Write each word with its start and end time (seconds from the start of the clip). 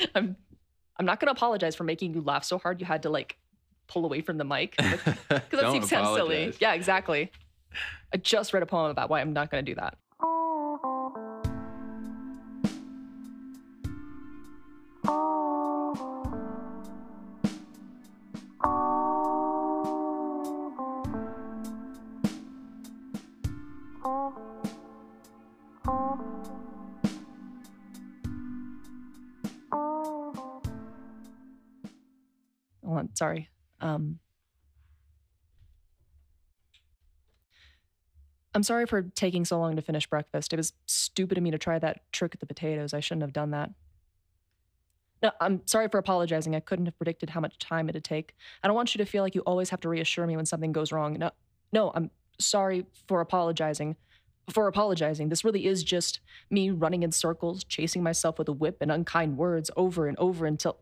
I'm 0.14 0.36
I'm 0.98 1.06
not 1.06 1.20
gonna 1.20 1.32
apologize 1.32 1.74
for 1.74 1.84
making 1.84 2.14
you 2.14 2.20
laugh 2.20 2.44
so 2.44 2.58
hard 2.58 2.80
you 2.80 2.86
had 2.86 3.02
to 3.04 3.10
like 3.10 3.36
pull 3.86 4.04
away 4.04 4.20
from 4.20 4.38
the 4.38 4.44
mic. 4.44 4.76
Because 4.76 5.24
that 5.28 5.72
seems 5.72 5.88
silly. 5.88 6.54
Yeah, 6.60 6.74
exactly. 6.74 7.30
I 8.12 8.16
just 8.18 8.52
read 8.52 8.62
a 8.62 8.66
poem 8.66 8.90
about 8.90 9.10
why 9.10 9.20
I'm 9.20 9.32
not 9.32 9.50
gonna 9.50 9.62
do 9.62 9.74
that. 9.76 9.96
Sorry. 33.20 33.50
Um, 33.82 34.18
I'm 38.54 38.62
sorry 38.62 38.86
for 38.86 39.02
taking 39.02 39.44
so 39.44 39.58
long 39.58 39.76
to 39.76 39.82
finish 39.82 40.06
breakfast. 40.06 40.54
It 40.54 40.56
was 40.56 40.72
stupid 40.86 41.36
of 41.36 41.44
me 41.44 41.50
to 41.50 41.58
try 41.58 41.78
that 41.78 42.00
trick 42.12 42.32
with 42.32 42.40
the 42.40 42.46
potatoes. 42.46 42.94
I 42.94 43.00
shouldn't 43.00 43.20
have 43.22 43.34
done 43.34 43.50
that. 43.50 43.70
No, 45.22 45.32
I'm 45.38 45.60
sorry 45.66 45.88
for 45.88 45.98
apologizing. 45.98 46.56
I 46.56 46.60
couldn't 46.60 46.86
have 46.86 46.96
predicted 46.96 47.28
how 47.28 47.40
much 47.40 47.58
time 47.58 47.90
it'd 47.90 48.04
take. 48.04 48.34
I 48.62 48.68
don't 48.68 48.74
want 48.74 48.94
you 48.94 49.04
to 49.04 49.04
feel 49.04 49.22
like 49.22 49.34
you 49.34 49.42
always 49.42 49.68
have 49.68 49.80
to 49.80 49.90
reassure 49.90 50.26
me 50.26 50.36
when 50.36 50.46
something 50.46 50.72
goes 50.72 50.90
wrong. 50.90 51.18
No, 51.18 51.30
no, 51.74 51.92
I'm 51.94 52.10
sorry 52.38 52.86
for 53.06 53.20
apologizing. 53.20 53.96
For 54.48 54.66
apologizing. 54.66 55.28
This 55.28 55.44
really 55.44 55.66
is 55.66 55.84
just 55.84 56.20
me 56.48 56.70
running 56.70 57.02
in 57.02 57.12
circles, 57.12 57.64
chasing 57.64 58.02
myself 58.02 58.38
with 58.38 58.48
a 58.48 58.52
whip 58.52 58.78
and 58.80 58.90
unkind 58.90 59.36
words 59.36 59.70
over 59.76 60.08
and 60.08 60.18
over 60.18 60.46
until. 60.46 60.78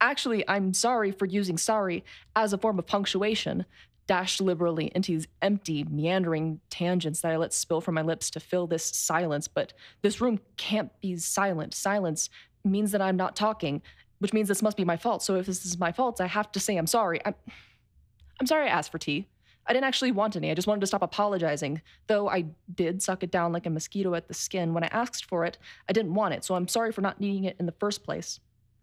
Actually, 0.00 0.48
I'm 0.48 0.72
sorry 0.72 1.10
for 1.10 1.26
using 1.26 1.58
sorry 1.58 2.04
as 2.34 2.52
a 2.52 2.58
form 2.58 2.78
of 2.78 2.86
punctuation, 2.86 3.66
dashed 4.06 4.40
liberally 4.40 4.90
into 4.94 5.12
these 5.12 5.28
empty, 5.42 5.84
meandering 5.84 6.60
tangents 6.70 7.20
that 7.20 7.32
I 7.32 7.36
let 7.36 7.52
spill 7.52 7.80
from 7.80 7.94
my 7.94 8.02
lips 8.02 8.30
to 8.30 8.40
fill 8.40 8.66
this 8.66 8.84
silence. 8.84 9.46
But 9.46 9.72
this 10.02 10.20
room 10.20 10.40
can't 10.56 10.90
be 11.00 11.16
silent. 11.16 11.74
Silence 11.74 12.30
means 12.64 12.92
that 12.92 13.02
I'm 13.02 13.16
not 13.16 13.36
talking, 13.36 13.82
which 14.18 14.32
means 14.32 14.48
this 14.48 14.62
must 14.62 14.76
be 14.76 14.84
my 14.84 14.96
fault. 14.96 15.22
So 15.22 15.36
if 15.36 15.46
this 15.46 15.64
is 15.64 15.78
my 15.78 15.92
fault, 15.92 16.20
I 16.20 16.26
have 16.26 16.50
to 16.52 16.60
say 16.60 16.76
I'm 16.76 16.86
sorry. 16.86 17.20
I'm, 17.24 17.34
I'm 18.40 18.46
sorry 18.46 18.66
I 18.66 18.72
asked 18.72 18.90
for 18.90 18.98
tea. 18.98 19.26
I 19.66 19.72
didn't 19.72 19.84
actually 19.84 20.12
want 20.12 20.34
any. 20.34 20.50
I 20.50 20.54
just 20.54 20.66
wanted 20.66 20.80
to 20.80 20.86
stop 20.86 21.02
apologizing. 21.02 21.80
Though 22.06 22.28
I 22.28 22.46
did 22.74 23.02
suck 23.02 23.22
it 23.22 23.30
down 23.30 23.52
like 23.52 23.66
a 23.66 23.70
mosquito 23.70 24.14
at 24.14 24.26
the 24.26 24.34
skin. 24.34 24.74
When 24.74 24.82
I 24.82 24.88
asked 24.88 25.26
for 25.26 25.44
it, 25.44 25.58
I 25.88 25.92
didn't 25.92 26.14
want 26.14 26.34
it. 26.34 26.42
So 26.42 26.54
I'm 26.54 26.66
sorry 26.66 26.90
for 26.90 27.02
not 27.02 27.20
needing 27.20 27.44
it 27.44 27.56
in 27.60 27.66
the 27.66 27.74
first 27.78 28.02
place. 28.02 28.40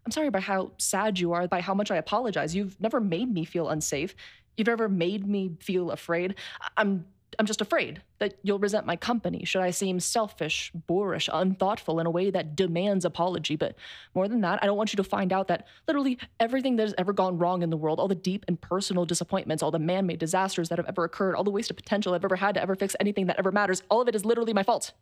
I'm 0.07 0.11
sorry 0.11 0.29
by 0.29 0.39
how 0.39 0.71
sad 0.77 1.19
you 1.19 1.33
are, 1.33 1.49
by 1.49 1.59
how 1.59 1.73
much 1.73 1.91
I 1.91 1.97
apologize. 1.97 2.55
You've 2.55 2.79
never 2.79 3.01
made 3.01 3.29
me 3.29 3.43
feel 3.43 3.67
unsafe. 3.67 4.15
You've 4.55 4.67
never 4.67 4.87
made 4.87 5.27
me 5.27 5.57
feel 5.59 5.91
afraid. 5.91 6.35
I'm 6.77 7.03
I'm 7.37 7.45
just 7.45 7.59
afraid 7.59 8.01
that 8.19 8.35
you'll 8.41 8.57
resent 8.57 8.85
my 8.85 8.95
company 8.95 9.43
should 9.43 9.61
I 9.61 9.71
seem 9.71 9.99
selfish, 9.99 10.71
boorish, 10.73 11.27
unthoughtful 11.31 11.99
in 11.99 12.05
a 12.05 12.09
way 12.09 12.31
that 12.31 12.55
demands 12.55 13.03
apology. 13.03 13.57
But 13.57 13.75
more 14.15 14.29
than 14.29 14.39
that, 14.41 14.63
I 14.63 14.65
don't 14.65 14.77
want 14.77 14.93
you 14.93 14.97
to 14.97 15.03
find 15.03 15.33
out 15.33 15.49
that 15.49 15.67
literally 15.89 16.17
everything 16.39 16.77
that 16.77 16.83
has 16.83 16.95
ever 16.97 17.11
gone 17.11 17.37
wrong 17.37 17.61
in 17.61 17.69
the 17.69 17.75
world, 17.75 17.99
all 17.99 18.07
the 18.07 18.15
deep 18.15 18.45
and 18.47 18.59
personal 18.61 19.03
disappointments, 19.03 19.61
all 19.61 19.71
the 19.71 19.77
man-made 19.77 20.19
disasters 20.19 20.69
that 20.69 20.79
have 20.79 20.87
ever 20.87 21.03
occurred, 21.03 21.35
all 21.35 21.43
the 21.43 21.51
wasted 21.51 21.75
potential 21.75 22.13
I've 22.13 22.23
ever 22.23 22.37
had 22.37 22.55
to 22.55 22.61
ever 22.61 22.75
fix 22.75 22.95
anything 23.01 23.25
that 23.25 23.37
ever 23.37 23.51
matters, 23.51 23.83
all 23.89 23.99
of 23.99 24.07
it 24.07 24.15
is 24.15 24.23
literally 24.23 24.53
my 24.53 24.63
fault. 24.63 24.93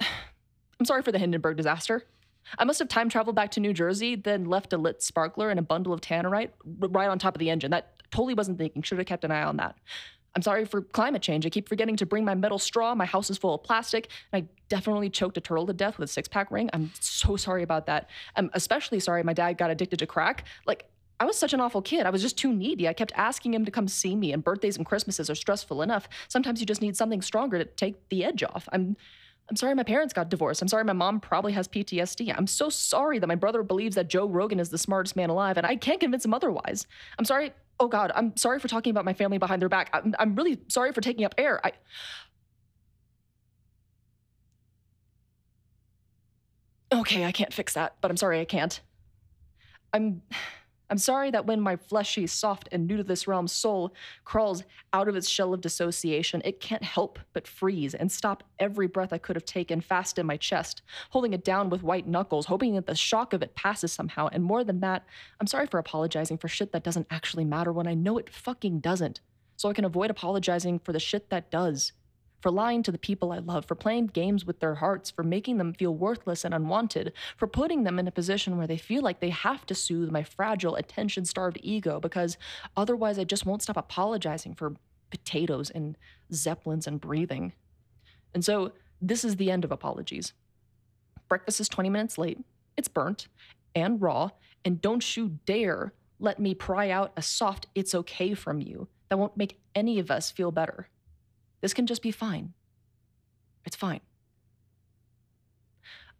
I'm 0.00 0.86
sorry 0.86 1.02
for 1.02 1.10
the 1.10 1.18
Hindenburg 1.18 1.56
disaster. 1.56 2.04
I 2.58 2.64
must 2.64 2.78
have 2.78 2.88
time 2.88 3.08
traveled 3.08 3.36
back 3.36 3.50
to 3.52 3.60
New 3.60 3.72
Jersey, 3.72 4.14
then 4.14 4.44
left 4.44 4.72
a 4.72 4.78
lit 4.78 5.02
sparkler 5.02 5.50
and 5.50 5.58
a 5.58 5.62
bundle 5.62 5.92
of 5.92 6.00
tannerite 6.00 6.50
right 6.64 7.08
on 7.08 7.18
top 7.18 7.34
of 7.34 7.40
the 7.40 7.50
engine. 7.50 7.70
That 7.70 8.02
totally 8.10 8.34
wasn't 8.34 8.58
thinking. 8.58 8.82
Should 8.82 8.98
have 8.98 9.06
kept 9.06 9.24
an 9.24 9.30
eye 9.30 9.42
on 9.42 9.56
that. 9.56 9.76
I'm 10.34 10.42
sorry 10.42 10.64
for 10.66 10.82
climate 10.82 11.22
change. 11.22 11.46
I 11.46 11.50
keep 11.50 11.68
forgetting 11.68 11.96
to 11.96 12.06
bring 12.06 12.24
my 12.24 12.34
metal 12.34 12.58
straw. 12.58 12.94
My 12.94 13.06
house 13.06 13.28
is 13.30 13.38
full 13.38 13.54
of 13.54 13.62
plastic, 13.64 14.08
and 14.32 14.44
I 14.44 14.48
definitely 14.68 15.10
choked 15.10 15.36
a 15.36 15.40
turtle 15.40 15.66
to 15.66 15.72
death 15.72 15.98
with 15.98 16.08
a 16.08 16.12
six 16.12 16.28
pack 16.28 16.50
ring. 16.50 16.70
I'm 16.72 16.92
so 17.00 17.36
sorry 17.36 17.62
about 17.62 17.86
that. 17.86 18.08
I'm 18.36 18.50
especially 18.54 19.00
sorry 19.00 19.22
my 19.22 19.32
dad 19.32 19.58
got 19.58 19.70
addicted 19.70 19.98
to 19.98 20.06
crack. 20.06 20.44
Like, 20.66 20.88
I 21.18 21.24
was 21.24 21.36
such 21.36 21.52
an 21.52 21.60
awful 21.60 21.82
kid. 21.82 22.06
I 22.06 22.10
was 22.10 22.22
just 22.22 22.38
too 22.38 22.52
needy. 22.52 22.86
I 22.86 22.92
kept 22.92 23.12
asking 23.16 23.52
him 23.52 23.64
to 23.64 23.72
come 23.72 23.88
see 23.88 24.14
me, 24.14 24.32
and 24.32 24.44
birthdays 24.44 24.76
and 24.76 24.86
Christmases 24.86 25.28
are 25.28 25.34
stressful 25.34 25.82
enough. 25.82 26.08
Sometimes 26.28 26.60
you 26.60 26.66
just 26.66 26.82
need 26.82 26.96
something 26.96 27.22
stronger 27.22 27.58
to 27.58 27.64
take 27.64 28.08
the 28.08 28.24
edge 28.24 28.44
off. 28.44 28.68
I'm 28.70 28.96
I'm 29.48 29.56
sorry 29.56 29.74
my 29.74 29.82
parents 29.82 30.12
got 30.12 30.28
divorced. 30.28 30.60
I'm 30.60 30.68
sorry 30.68 30.84
my 30.84 30.92
mom 30.92 31.20
probably 31.20 31.52
has 31.52 31.66
PTSD. 31.68 32.34
I'm 32.36 32.46
so 32.46 32.68
sorry 32.68 33.18
that 33.18 33.26
my 33.26 33.34
brother 33.34 33.62
believes 33.62 33.94
that 33.94 34.08
Joe 34.08 34.26
Rogan 34.26 34.60
is 34.60 34.68
the 34.68 34.76
smartest 34.76 35.16
man 35.16 35.30
alive, 35.30 35.56
and 35.56 35.66
I 35.66 35.76
can't 35.76 36.00
convince 36.00 36.24
him 36.24 36.34
otherwise. 36.34 36.86
I'm 37.18 37.24
sorry. 37.24 37.52
Oh 37.80 37.88
God, 37.88 38.12
I'm 38.14 38.36
sorry 38.36 38.58
for 38.58 38.68
talking 38.68 38.90
about 38.90 39.04
my 39.04 39.14
family 39.14 39.38
behind 39.38 39.62
their 39.62 39.68
back. 39.68 39.88
I'm, 39.92 40.14
I'm 40.18 40.34
really 40.34 40.58
sorry 40.68 40.92
for 40.92 41.00
taking 41.00 41.24
up 41.24 41.34
air. 41.38 41.64
I. 41.64 41.72
Okay, 46.92 47.24
I 47.24 47.32
can't 47.32 47.52
fix 47.52 47.74
that, 47.74 47.96
but 48.00 48.10
I'm 48.10 48.16
sorry 48.16 48.40
I 48.40 48.44
can't. 48.44 48.80
I'm. 49.92 50.22
I'm 50.90 50.98
sorry 50.98 51.30
that 51.32 51.44
when 51.44 51.60
my 51.60 51.76
fleshy, 51.76 52.26
soft, 52.26 52.68
and 52.72 52.86
new 52.86 52.96
to 52.96 53.02
this 53.02 53.28
realm 53.28 53.46
soul 53.46 53.92
crawls 54.24 54.62
out 54.94 55.06
of 55.06 55.16
its 55.16 55.28
shell 55.28 55.52
of 55.52 55.60
dissociation, 55.60 56.40
it 56.44 56.60
can't 56.60 56.82
help 56.82 57.18
but 57.34 57.46
freeze 57.46 57.94
and 57.94 58.10
stop 58.10 58.42
every 58.58 58.86
breath 58.86 59.12
I 59.12 59.18
could 59.18 59.36
have 59.36 59.44
taken 59.44 59.82
fast 59.82 60.18
in 60.18 60.24
my 60.24 60.38
chest, 60.38 60.80
holding 61.10 61.34
it 61.34 61.44
down 61.44 61.68
with 61.68 61.82
white 61.82 62.06
knuckles, 62.06 62.46
hoping 62.46 62.74
that 62.74 62.86
the 62.86 62.94
shock 62.94 63.34
of 63.34 63.42
it 63.42 63.54
passes 63.54 63.92
somehow. 63.92 64.28
And 64.32 64.42
more 64.42 64.64
than 64.64 64.80
that, 64.80 65.04
I'm 65.40 65.46
sorry 65.46 65.66
for 65.66 65.78
apologizing 65.78 66.38
for 66.38 66.48
shit 66.48 66.72
that 66.72 66.84
doesn't 66.84 67.06
actually 67.10 67.44
matter 67.44 67.72
when 67.72 67.86
I 67.86 67.94
know 67.94 68.16
it 68.16 68.30
fucking 68.30 68.80
doesn't. 68.80 69.20
So 69.56 69.68
I 69.68 69.74
can 69.74 69.84
avoid 69.84 70.10
apologizing 70.10 70.78
for 70.78 70.92
the 70.92 71.00
shit 71.00 71.28
that 71.28 71.50
does. 71.50 71.92
For 72.40 72.50
lying 72.50 72.82
to 72.84 72.92
the 72.92 72.98
people 72.98 73.32
I 73.32 73.38
love, 73.38 73.66
for 73.66 73.74
playing 73.74 74.08
games 74.08 74.44
with 74.44 74.60
their 74.60 74.76
hearts, 74.76 75.10
for 75.10 75.24
making 75.24 75.58
them 75.58 75.74
feel 75.74 75.94
worthless 75.94 76.44
and 76.44 76.54
unwanted, 76.54 77.12
for 77.36 77.48
putting 77.48 77.82
them 77.82 77.98
in 77.98 78.06
a 78.06 78.12
position 78.12 78.56
where 78.56 78.66
they 78.66 78.76
feel 78.76 79.02
like 79.02 79.20
they 79.20 79.30
have 79.30 79.66
to 79.66 79.74
soothe 79.74 80.10
my 80.10 80.22
fragile, 80.22 80.76
attention 80.76 81.24
starved 81.24 81.58
ego 81.62 81.98
because 81.98 82.36
otherwise 82.76 83.18
I 83.18 83.24
just 83.24 83.44
won't 83.44 83.62
stop 83.62 83.76
apologizing 83.76 84.54
for 84.54 84.74
potatoes 85.10 85.70
and 85.70 85.98
zeppelins 86.32 86.86
and 86.86 87.00
breathing. 87.00 87.54
And 88.34 88.44
so 88.44 88.72
this 89.00 89.24
is 89.24 89.36
the 89.36 89.50
end 89.50 89.64
of 89.64 89.72
apologies. 89.72 90.32
Breakfast 91.28 91.60
is 91.60 91.68
20 91.68 91.90
minutes 91.90 92.18
late, 92.18 92.38
it's 92.76 92.88
burnt 92.88 93.28
and 93.74 94.00
raw, 94.00 94.30
and 94.64 94.80
don't 94.80 95.16
you 95.16 95.38
dare 95.44 95.92
let 96.20 96.38
me 96.38 96.54
pry 96.54 96.90
out 96.90 97.12
a 97.16 97.22
soft 97.22 97.66
it's 97.74 97.94
okay 97.94 98.34
from 98.34 98.60
you 98.60 98.88
that 99.08 99.18
won't 99.18 99.36
make 99.36 99.60
any 99.74 99.98
of 99.98 100.10
us 100.10 100.30
feel 100.30 100.50
better. 100.50 100.88
This 101.60 101.74
can 101.74 101.86
just 101.86 102.02
be 102.02 102.10
fine. 102.10 102.54
It's 103.64 103.76
fine. 103.76 104.00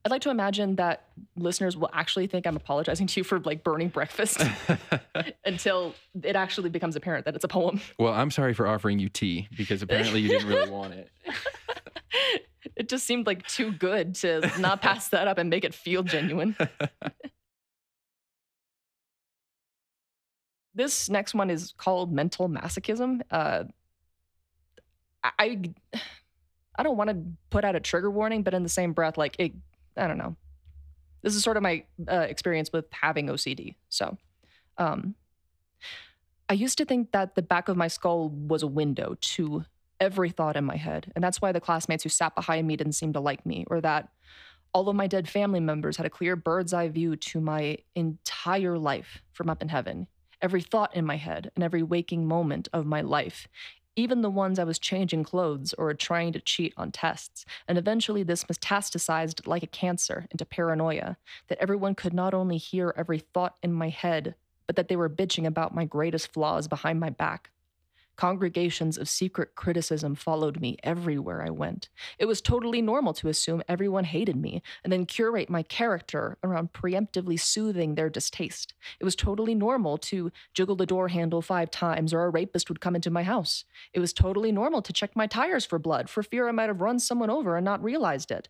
I'd 0.05 0.11
like 0.11 0.23
to 0.23 0.31
imagine 0.31 0.77
that 0.77 1.09
listeners 1.37 1.77
will 1.77 1.91
actually 1.93 2.29
think 2.29 2.47
I'm 2.47 2.57
apologizing 2.57 3.09
to 3.09 3.21
you 3.21 3.25
for 3.25 3.41
like 3.41 3.65
burning 3.65 3.89
breakfast 3.89 4.43
until 5.45 5.95
it 6.23 6.37
actually 6.37 6.71
becomes 6.71 6.97
apparent 6.97 7.25
that 7.25 7.35
it's 7.35 7.45
a 7.45 7.49
poem. 7.49 7.81
well, 7.99 8.15
I'm 8.15 8.31
sorry 8.31 8.55
for 8.55 8.67
offering 8.67 8.99
you 8.99 9.09
tea 9.09 9.49
because 9.57 9.83
apparently 9.83 10.21
you 10.21 10.29
didn't 10.29 10.49
really 10.49 10.71
want 10.71 10.95
it. 10.95 11.11
It 12.77 12.89
just 12.89 13.07
seemed 13.07 13.27
like 13.27 13.47
too 13.47 13.73
good 13.73 14.15
to 14.17 14.53
not 14.59 14.81
pass 14.81 15.09
that 15.09 15.27
up 15.27 15.39
and 15.39 15.51
make 15.51 15.65
it 15.65 15.75
feel 15.75 16.03
genuine. 16.03 16.57
This 20.75 21.09
next 21.09 21.35
one 21.35 21.51
is 21.51 21.75
called 21.77 22.13
mental 22.13 22.49
masochism. 22.49 23.23
Uh, 23.33 23.65
I 25.39 25.61
I 26.77 26.83
don't 26.83 26.97
want 26.97 27.11
to 27.11 27.23
put 27.51 27.65
out 27.65 27.77
a 27.77 27.81
trigger 27.81 28.11
warning, 28.11 28.43
but 28.43 28.55
in 28.55 28.63
the 28.63 28.69
same 28.69 28.93
breath, 28.93 29.19
like 29.19 29.37
it, 29.39 29.53
I 29.97 30.07
don't 30.07 30.19
know. 30.19 30.37
This 31.23 31.35
is 31.35 31.43
sort 31.43 31.57
of 31.57 31.63
my 31.63 31.85
uh, 32.11 32.21
experience 32.21 32.73
with 32.73 32.87
having 32.93 33.27
OCD. 33.27 33.75
So, 33.89 34.17
um, 34.79 35.17
I 36.49 36.55
used 36.55 36.79
to 36.79 36.85
think 36.85 37.13
that 37.13 37.35
the 37.35 37.43
back 37.43 37.69
of 37.69 37.77
my 37.77 37.89
skull 37.89 38.29
was 38.29 38.63
a 38.63 38.69
window 38.69 39.17
to 39.21 39.65
every 40.01 40.31
thought 40.31 40.57
in 40.57 40.65
my 40.65 40.77
head, 40.77 41.13
and 41.15 41.23
that's 41.23 41.43
why 41.43 41.53
the 41.53 41.61
classmates 41.61 42.05
who 42.05 42.09
sat 42.09 42.35
behind 42.35 42.67
me 42.67 42.77
didn't 42.77 42.93
seem 42.93 43.13
to 43.15 43.21
like 43.21 43.45
me, 43.45 43.65
or 43.69 43.81
that 43.81 44.09
all 44.73 44.89
of 44.89 44.97
my 44.97 45.07
dead 45.07 45.29
family 45.29 45.61
members 45.61 45.97
had 45.97 46.07
a 46.07 46.11
clear 46.11 46.37
bird's 46.37 46.73
eye 46.73 46.89
view 46.89 47.17
to 47.17 47.41
my 47.41 47.79
entire 47.95 48.79
life 48.79 49.23
from 49.33 49.51
up 49.51 49.63
in 49.63 49.69
heaven. 49.69 50.07
Every 50.41 50.63
thought 50.63 50.95
in 50.95 51.05
my 51.05 51.17
head 51.17 51.51
and 51.55 51.65
every 51.65 51.83
waking 51.83 52.27
moment 52.27 52.69
of 52.73 52.87
my 52.87 53.01
life, 53.01 53.49
even 53.99 54.23
the 54.23 54.31
ones 54.31 54.61
I 54.61 54.65
was 54.65 54.79
changing 54.79 55.25
clothes 55.25 55.75
or 55.75 55.93
trying 55.93 56.33
to 56.33 56.41
cheat 56.41 56.73
on 56.77 56.93
tests. 56.93 57.45
And 57.67 57.77
eventually, 57.77 58.23
this 58.23 58.45
metastasized 58.45 59.47
like 59.49 59.65
a 59.65 59.67
cancer 59.67 60.27
into 60.31 60.45
paranoia 60.45 61.17
that 61.49 61.59
everyone 61.59 61.97
could 61.97 62.15
not 62.15 62.33
only 62.33 62.59
hear 62.59 62.95
every 62.97 63.19
thought 63.19 63.57
in 63.61 63.73
my 63.73 63.89
head, 63.89 64.37
but 64.69 64.77
that 64.77 64.87
they 64.87 64.95
were 64.95 65.11
bitching 65.11 65.47
about 65.47 65.75
my 65.75 65.85
greatest 65.85 66.33
flaws 66.33 66.69
behind 66.69 67.01
my 67.01 67.11
back. 67.11 67.51
Congregations 68.19 68.99
of 68.99 69.09
secret 69.09 69.55
criticism 69.55 70.17
followed 70.17 70.61
me 70.61 70.77
everywhere 70.83 71.41
I 71.41 71.51
went. 71.51 71.89
It 72.19 72.25
was 72.25 72.41
totally 72.41 72.83
normal 72.83 73.15
to 73.15 73.29
assume 73.29 73.63
everyone 73.69 74.03
hated 74.03 74.35
me 74.35 74.61
and 74.83 74.93
then 74.93 75.07
curate 75.07 75.49
my 75.49 75.63
character 75.63 76.37
around 76.43 76.73
preemptively 76.73 77.39
soothing 77.39 77.95
their 77.95 78.11
distaste. 78.11 78.75
It 78.99 79.05
was 79.05 79.15
totally 79.15 79.55
normal 79.55 79.99
to 79.99 80.33
jiggle 80.53 80.75
the 80.75 80.85
door 80.85 81.07
handle 81.07 81.41
five 81.41 81.71
times 81.71 82.13
or 82.13 82.25
a 82.25 82.31
rapist 82.31 82.69
would 82.69 82.81
come 82.81 82.97
into 82.97 83.09
my 83.09 83.23
house. 83.23 83.65
It 83.93 84.01
was 84.01 84.13
totally 84.13 84.51
normal 84.51 84.83
to 84.83 84.93
check 84.93 85.15
my 85.15 85.29
tires 85.29 85.65
for 85.65 85.79
blood 85.79 86.11
for 86.11 86.25
fear 86.25 86.49
I 86.49 86.53
might 86.53 86.69
have 86.69 86.81
run 86.81 86.99
someone 86.99 87.31
over 87.31 87.57
and 87.57 87.65
not 87.65 87.85
realized 87.85 88.33
it. 88.33 88.49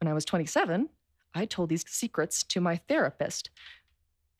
When 0.00 0.08
I 0.08 0.12
was 0.12 0.24
27, 0.24 0.88
I 1.36 1.44
told 1.44 1.68
these 1.68 1.84
secrets 1.88 2.42
to 2.42 2.60
my 2.60 2.80
therapist, 2.88 3.50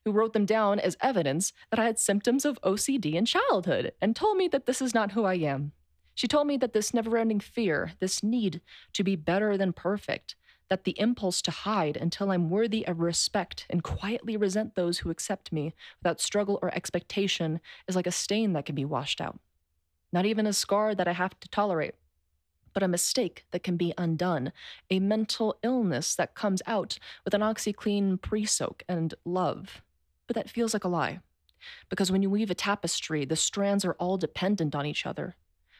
who 0.05 0.11
wrote 0.11 0.33
them 0.33 0.45
down 0.45 0.79
as 0.79 0.95
evidence 1.01 1.51
that 1.71 1.79
I 1.79 1.85
had 1.85 1.99
symptoms 1.99 2.45
of 2.45 2.61
OCD 2.61 3.15
in 3.15 3.25
childhood 3.25 3.91
and 3.99 4.15
told 4.15 4.37
me 4.37 4.47
that 4.49 4.67
this 4.67 4.81
is 4.81 4.93
not 4.93 5.11
who 5.11 5.25
I 5.25 5.33
am. 5.33 5.71
She 6.13 6.27
told 6.27 6.47
me 6.47 6.57
that 6.57 6.73
this 6.73 6.93
never 6.93 7.17
ending 7.17 7.39
fear, 7.39 7.93
this 7.99 8.23
need 8.23 8.61
to 8.93 9.03
be 9.03 9.15
better 9.15 9.57
than 9.57 9.73
perfect, 9.73 10.35
that 10.69 10.83
the 10.83 10.97
impulse 10.99 11.41
to 11.41 11.51
hide 11.51 11.97
until 11.97 12.31
I'm 12.31 12.49
worthy 12.49 12.85
of 12.87 12.99
respect 12.99 13.65
and 13.69 13.83
quietly 13.83 14.37
resent 14.37 14.75
those 14.75 14.99
who 14.99 15.09
accept 15.09 15.51
me 15.51 15.73
without 15.99 16.21
struggle 16.21 16.59
or 16.61 16.73
expectation 16.73 17.59
is 17.87 17.95
like 17.95 18.07
a 18.07 18.11
stain 18.11 18.53
that 18.53 18.65
can 18.65 18.75
be 18.75 18.85
washed 18.85 19.19
out. 19.19 19.39
Not 20.13 20.25
even 20.25 20.47
a 20.47 20.53
scar 20.53 20.95
that 20.95 21.07
I 21.07 21.13
have 21.13 21.37
to 21.39 21.49
tolerate, 21.49 21.95
but 22.73 22.83
a 22.83 22.87
mistake 22.87 23.45
that 23.51 23.63
can 23.63 23.75
be 23.75 23.93
undone, 23.97 24.53
a 24.91 24.99
mental 24.99 25.57
illness 25.63 26.15
that 26.15 26.35
comes 26.35 26.61
out 26.67 26.99
with 27.23 27.33
an 27.33 27.41
OxiClean 27.41 28.21
pre 28.21 28.45
soak 28.45 28.83
and 28.87 29.15
love 29.25 29.81
but 30.27 30.35
that 30.35 30.49
feels 30.49 30.73
like 30.73 30.83
a 30.83 30.89
lie. 30.89 31.19
Because 31.89 32.11
when 32.11 32.21
you 32.21 32.29
weave 32.29 32.51
a 32.51 32.55
tapestry, 32.55 33.25
the 33.25 33.35
strands 33.35 33.85
are 33.85 33.93
all 33.93 34.17
dependent 34.17 34.75
on 34.75 34.85
each 34.85 35.05
other. 35.05 35.35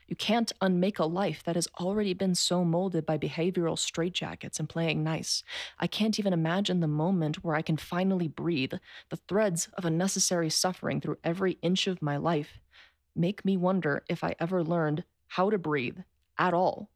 You 0.07 0.15
can't 0.15 0.51
unmake 0.61 0.99
a 0.99 1.05
life 1.05 1.43
that 1.43 1.55
has 1.55 1.67
already 1.79 2.13
been 2.13 2.35
so 2.35 2.63
molded 2.63 3.05
by 3.05 3.17
behavioral 3.17 3.75
straitjackets 3.75 4.59
and 4.59 4.69
playing 4.69 5.03
nice. 5.03 5.43
I 5.79 5.87
can't 5.87 6.19
even 6.19 6.31
imagine 6.31 6.79
the 6.79 6.87
moment 6.87 7.43
where 7.43 7.55
I 7.55 7.63
can 7.63 7.77
finally 7.77 8.27
breathe. 8.27 8.73
The 9.09 9.19
threads 9.27 9.67
of 9.73 9.85
unnecessary 9.85 10.51
suffering 10.51 11.01
through 11.01 11.17
every 11.23 11.53
inch 11.63 11.87
of 11.87 12.03
my 12.03 12.17
life 12.17 12.59
make 13.15 13.43
me 13.43 13.57
wonder 13.57 14.03
if 14.07 14.23
I 14.23 14.35
ever 14.39 14.63
learned 14.63 15.03
how 15.27 15.49
to 15.49 15.57
breathe 15.57 15.97
at 16.37 16.53
all. 16.53 16.89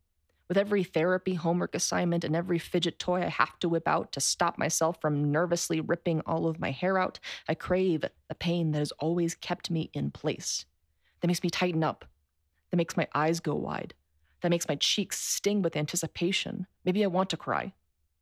With 0.49 0.57
every 0.57 0.83
therapy 0.83 1.35
homework 1.35 1.75
assignment 1.75 2.23
and 2.23 2.35
every 2.35 2.57
fidget 2.57 2.97
toy 2.97 3.21
I 3.21 3.29
have 3.29 3.59
to 3.59 3.69
whip 3.69 3.87
out 3.87 4.11
to 4.13 4.19
stop 4.19 4.57
myself 4.57 4.99
from 4.99 5.31
nervously 5.31 5.79
ripping 5.79 6.21
all 6.25 6.47
of 6.47 6.59
my 6.59 6.71
hair 6.71 6.97
out, 6.97 7.19
I 7.47 7.53
crave 7.53 8.01
the 8.01 8.35
pain 8.35 8.71
that 8.71 8.79
has 8.79 8.91
always 8.93 9.35
kept 9.35 9.69
me 9.69 9.91
in 9.93 10.09
place. 10.09 10.65
That 11.21 11.27
makes 11.27 11.43
me 11.43 11.51
tighten 11.51 11.83
up. 11.83 12.03
That 12.71 12.77
makes 12.77 12.97
my 12.97 13.07
eyes 13.13 13.39
go 13.39 13.53
wide. 13.53 13.93
That 14.41 14.49
makes 14.49 14.67
my 14.67 14.75
cheeks 14.75 15.19
sting 15.19 15.61
with 15.61 15.75
anticipation. 15.75 16.65
Maybe 16.83 17.03
I 17.03 17.07
want 17.07 17.29
to 17.29 17.37
cry. 17.37 17.73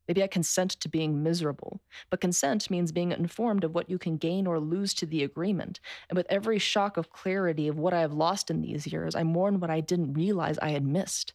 Maybe 0.06 0.22
I 0.22 0.26
consent 0.26 0.72
to 0.72 0.88
being 0.88 1.22
miserable. 1.22 1.80
But 2.10 2.20
consent 2.20 2.70
means 2.70 2.92
being 2.92 3.12
informed 3.12 3.64
of 3.64 3.74
what 3.74 3.88
you 3.88 3.98
can 3.98 4.18
gain 4.18 4.46
or 4.46 4.60
lose 4.60 4.92
to 4.94 5.06
the 5.06 5.22
agreement. 5.22 5.80
And 6.10 6.16
with 6.16 6.26
every 6.28 6.58
shock 6.58 6.98
of 6.98 7.10
clarity 7.10 7.68
of 7.68 7.78
what 7.78 7.94
I 7.94 8.00
have 8.00 8.12
lost 8.12 8.50
in 8.50 8.60
these 8.60 8.86
years, 8.86 9.14
I 9.14 9.22
mourn 9.22 9.60
what 9.60 9.70
I 9.70 9.80
didn't 9.80 10.12
realize 10.12 10.58
I 10.58 10.70
had 10.70 10.84
missed. 10.84 11.32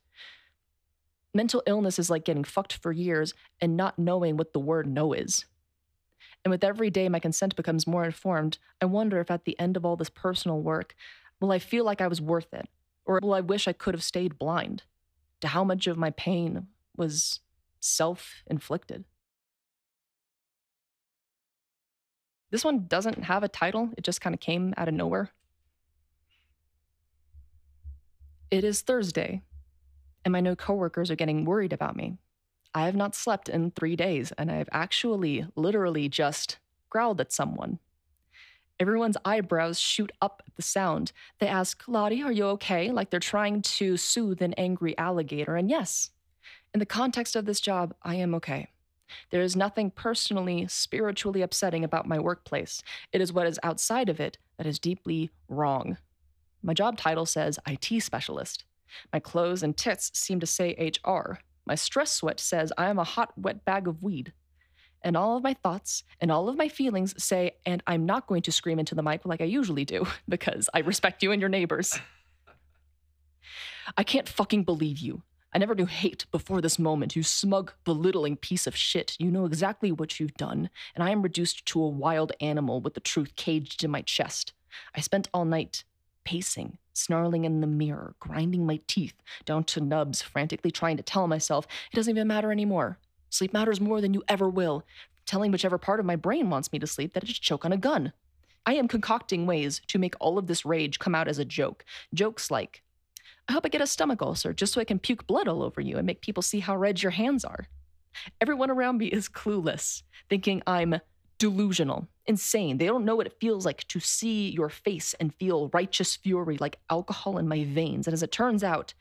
Mental 1.34 1.64
illness 1.66 1.98
is 1.98 2.10
like 2.10 2.26
getting 2.26 2.44
fucked 2.44 2.74
for 2.74 2.92
years 2.92 3.34
and 3.60 3.76
not 3.76 3.98
knowing 3.98 4.38
what 4.38 4.54
the 4.54 4.60
word 4.60 4.88
no 4.88 5.14
is. 5.14 5.46
And 6.44 6.52
with 6.52 6.64
every 6.64 6.90
day 6.90 7.10
my 7.10 7.20
consent 7.20 7.56
becomes 7.56 7.88
more 7.88 8.04
informed, 8.04 8.58
I 8.82 8.86
wonder 8.86 9.20
if 9.20 9.32
at 9.32 9.46
the 9.46 9.60
end 9.60 9.78
of 9.78 9.86
all 9.86 9.96
this 9.96 10.10
personal 10.10 10.62
work, 10.62 10.94
will 11.40 11.52
I 11.52 11.60
feel 11.60 11.86
like 11.86 12.02
I 12.02 12.08
was 12.08 12.22
worth 12.22 12.54
it? 12.54 12.68
Or 13.06 13.20
will 13.22 13.34
I 13.34 13.42
wish 13.42 13.68
I 13.68 13.74
could 13.74 13.94
have 13.94 14.04
stayed 14.04 14.38
blind 14.38 14.84
to 15.42 15.48
how 15.48 15.64
much 15.64 15.88
of 15.88 15.98
my 15.98 16.12
pain 16.12 16.68
was 16.96 17.40
self 17.80 18.44
inflicted? 18.46 19.06
This 22.52 22.64
one 22.64 22.86
doesn't 22.88 23.24
have 23.24 23.42
a 23.42 23.48
title, 23.48 23.90
it 23.98 24.04
just 24.04 24.22
kind 24.22 24.34
of 24.36 24.40
came 24.40 24.76
out 24.78 24.88
of 24.88 24.94
nowhere. 24.94 25.32
It 28.52 28.64
is 28.64 28.82
Thursday, 28.82 29.42
and 30.26 30.32
my 30.32 30.40
new 30.40 30.56
coworkers 30.56 31.12
are 31.12 31.16
getting 31.16 31.46
worried 31.46 31.74
about 31.74 31.96
me. 31.96 32.18
I 32.76 32.86
have 32.86 32.96
not 32.96 33.16
slept 33.16 33.50
in 33.50 33.72
three 33.72 33.96
days, 33.96 34.32
and 34.38 34.52
I've 34.52 34.70
actually 34.72 35.46
literally 35.56 36.10
just 36.10 36.58
growled 36.90 37.22
at 37.22 37.32
someone. 37.32 37.80
Everyone's 38.80 39.18
eyebrows 39.24 39.80
shoot 39.80 40.12
up 40.22 40.42
at 40.48 40.56
the 40.56 40.62
sound. 40.62 41.12
They 41.40 41.48
ask, 41.48 41.84
Lottie, 41.88 42.24
are 42.24 42.32
you 42.32 42.46
okay? 42.46 42.92
Like 42.92 43.12
they're 43.12 43.20
trying 43.20 43.62
to 43.62 43.98
soothe 43.98 44.42
an 44.42 44.54
angry 44.54 44.98
alligator. 44.98 45.56
And 45.56 45.70
yes, 45.70 46.10
in 46.74 46.80
the 46.80 46.86
context 46.86 47.36
of 47.36 47.46
this 47.46 47.62
job, 47.62 47.94
I 48.02 48.16
am 48.16 48.34
okay. 48.36 48.70
There 49.30 49.42
is 49.42 49.56
nothing 49.56 49.92
personally, 49.92 50.66
spiritually 50.68 51.44
upsetting 51.44 51.84
about 51.84 52.08
my 52.08 52.20
workplace. 52.20 52.82
It 53.12 53.22
is 53.22 53.32
what 53.32 53.46
is 53.46 53.60
outside 53.62 54.10
of 54.10 54.20
it 54.20 54.40
that 54.58 54.66
is 54.66 54.80
deeply 54.80 55.30
wrong. 55.48 55.98
My 56.64 56.74
job 56.74 56.98
title 56.98 57.28
says 57.28 57.60
IT 57.68 58.02
specialist. 58.02 58.64
My 59.12 59.20
clothes 59.20 59.64
and 59.64 59.76
tits 59.76 60.12
seem 60.14 60.40
to 60.40 60.46
say 60.46 60.92
HR. 61.06 61.40
My 61.66 61.76
stress 61.76 62.12
sweat 62.12 62.40
says 62.40 62.74
I 62.78 62.90
am 62.90 63.00
a 63.00 63.04
hot, 63.04 63.38
wet 63.38 63.66
bag 63.66 63.88
of 63.88 64.04
weed. 64.04 64.34
And 65.02 65.18
all 65.18 65.36
of 65.36 65.44
my 65.44 65.54
thoughts 65.54 66.04
and 66.22 66.32
all 66.32 66.48
of 66.48 66.56
my 66.56 66.70
feelings 66.70 67.14
say, 67.22 67.52
and 67.66 67.84
I'm 67.88 68.06
not 68.06 68.28
going 68.28 68.42
to 68.44 68.52
scream 68.52 68.80
into 68.80 68.96
the 68.96 69.04
mic 69.04 69.26
like 69.26 69.42
I 69.42 69.46
usually 69.46 69.86
do 69.86 70.06
because 70.30 70.70
I 70.74 70.80
respect 70.80 71.24
you 71.24 71.32
and 71.32 71.42
your 71.42 71.50
neighbors. 71.50 72.00
I 73.98 74.04
can't 74.04 74.30
fucking 74.30 74.64
believe 74.64 75.00
you. 75.00 75.24
I 75.54 75.60
never 75.60 75.76
knew 75.76 75.86
hate 75.86 76.26
before 76.32 76.62
this 76.62 76.80
moment, 76.80 77.16
you 77.16 77.22
smug, 77.22 77.74
belittling 77.84 78.38
piece 78.38 78.66
of 78.66 78.76
shit. 78.76 79.16
You 79.20 79.30
know 79.30 79.46
exactly 79.46 79.92
what 79.92 80.20
you've 80.20 80.34
done, 80.34 80.70
and 80.96 81.04
I 81.04 81.12
am 81.12 81.22
reduced 81.22 81.66
to 81.68 81.84
a 81.84 81.88
wild 81.88 82.32
animal 82.42 82.82
with 82.82 82.96
the 82.96 83.00
truth 83.00 83.36
caged 83.36 83.84
in 83.84 83.92
my 83.92 84.02
chest. 84.02 84.54
I 84.96 85.02
spent 85.02 85.30
all 85.32 85.46
night 85.46 85.84
pacing, 86.24 86.80
snarling 86.94 87.46
in 87.46 87.62
the 87.62 87.68
mirror, 87.68 88.16
grinding 88.20 88.66
my 88.66 88.80
teeth 88.88 89.16
down 89.46 89.64
to 89.66 89.82
nubs, 89.82 90.22
frantically 90.22 90.72
trying 90.72 90.98
to 90.98 91.04
tell 91.04 91.28
myself 91.28 91.68
it 91.92 91.96
doesn't 91.96 92.16
even 92.16 92.28
matter 92.28 92.52
anymore. 92.52 93.00
Sleep 93.30 93.54
matters 93.54 93.82
more 93.82 94.00
than 94.00 94.14
you 94.14 94.24
ever 94.28 94.48
will, 94.50 94.84
telling 95.26 95.52
whichever 95.52 95.78
part 95.78 96.00
of 96.00 96.06
my 96.06 96.16
brain 96.16 96.50
wants 96.50 96.72
me 96.72 96.80
to 96.80 96.88
sleep 96.88 97.14
that 97.14 97.24
I 97.24 97.28
should 97.28 97.42
choke 97.42 97.66
on 97.66 97.74
a 97.74 97.78
gun. 97.78 98.14
I 98.66 98.76
am 98.76 98.88
concocting 98.88 99.46
ways 99.46 99.82
to 99.88 100.00
make 100.00 100.16
all 100.20 100.38
of 100.38 100.48
this 100.48 100.66
rage 100.66 101.00
come 101.00 101.16
out 101.16 101.28
as 101.28 101.40
a 101.40 101.46
joke. 101.46 101.84
Jokes 102.14 102.50
like, 102.50 102.82
I 103.48 103.54
hope 103.54 103.66
I 103.66 103.70
get 103.70 103.82
a 103.82 103.88
stomach 103.88 104.22
ulcer 104.22 104.54
just 104.54 104.72
so 104.72 104.80
I 104.80 104.86
can 104.86 105.00
puke 105.00 105.28
blood 105.28 105.48
all 105.48 105.64
over 105.64 105.82
you 105.82 105.98
and 105.98 106.06
make 106.06 106.22
people 106.22 106.42
see 106.42 106.62
how 106.62 106.78
red 106.78 107.02
your 107.02 107.12
hands 107.12 107.44
are. 107.44 107.68
Everyone 108.40 108.70
around 108.70 109.00
me 109.00 109.08
is 109.08 109.28
clueless, 109.28 110.04
thinking 110.30 110.62
I'm 110.66 111.00
delusional, 111.38 112.08
insane. 112.26 112.78
They 112.78 112.86
don't 112.86 113.06
know 113.06 113.16
what 113.16 113.28
it 113.28 113.40
feels 113.40 113.66
like 113.66 113.88
to 113.90 114.00
see 114.00 114.50
your 114.50 114.70
face 114.70 115.14
and 115.20 115.34
feel 115.34 115.70
righteous 115.74 116.16
fury 116.16 116.58
like 116.58 116.80
alcohol 116.90 117.38
in 117.38 117.48
my 117.48 117.64
veins. 117.64 118.08
And 118.08 118.14
as 118.14 118.24
it 118.24 118.32
turns 118.32 118.64
out, 118.64 118.94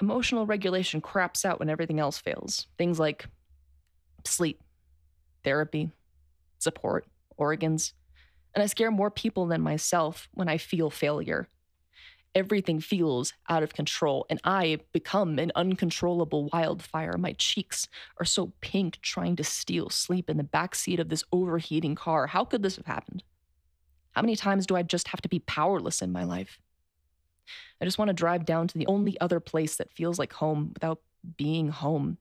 emotional 0.00 0.46
regulation 0.46 1.00
craps 1.00 1.44
out 1.44 1.58
when 1.58 1.70
everything 1.70 2.00
else 2.00 2.18
fails. 2.18 2.66
Things 2.78 2.98
like 2.98 3.26
sleep, 4.24 4.60
therapy, 5.44 5.90
support, 6.58 7.06
organs. 7.36 7.94
And 8.54 8.62
I 8.62 8.66
scare 8.66 8.90
more 8.90 9.10
people 9.10 9.46
than 9.46 9.62
myself 9.62 10.28
when 10.34 10.48
I 10.48 10.58
feel 10.58 10.90
failure 10.90 11.48
everything 12.34 12.80
feels 12.80 13.32
out 13.48 13.62
of 13.62 13.74
control 13.74 14.26
and 14.30 14.40
I 14.44 14.78
become 14.92 15.38
an 15.38 15.52
uncontrollable 15.54 16.48
wildfire. 16.52 17.16
My 17.18 17.32
cheeks 17.34 17.88
are 18.18 18.24
so 18.24 18.52
pink 18.60 18.98
trying 19.02 19.36
to 19.36 19.44
steal 19.44 19.90
sleep 19.90 20.30
in 20.30 20.36
the 20.36 20.44
backseat 20.44 20.98
of 20.98 21.08
this 21.08 21.24
overheating 21.32 21.94
car. 21.94 22.26
How 22.28 22.44
could 22.44 22.62
this 22.62 22.76
have 22.76 22.86
happened? 22.86 23.22
How 24.12 24.22
many 24.22 24.36
times 24.36 24.66
do 24.66 24.76
I 24.76 24.82
just 24.82 25.08
have 25.08 25.20
to 25.22 25.28
be 25.28 25.40
powerless 25.40 26.02
in 26.02 26.12
my 26.12 26.24
life? 26.24 26.58
I 27.80 27.84
just 27.84 27.98
want 27.98 28.08
to 28.08 28.14
drive 28.14 28.44
down 28.44 28.68
to 28.68 28.78
the 28.78 28.86
only 28.86 29.18
other 29.20 29.40
place 29.40 29.76
that 29.76 29.92
feels 29.92 30.18
like 30.18 30.32
home 30.34 30.70
without 30.74 31.00
being 31.36 31.68
home, 31.68 32.18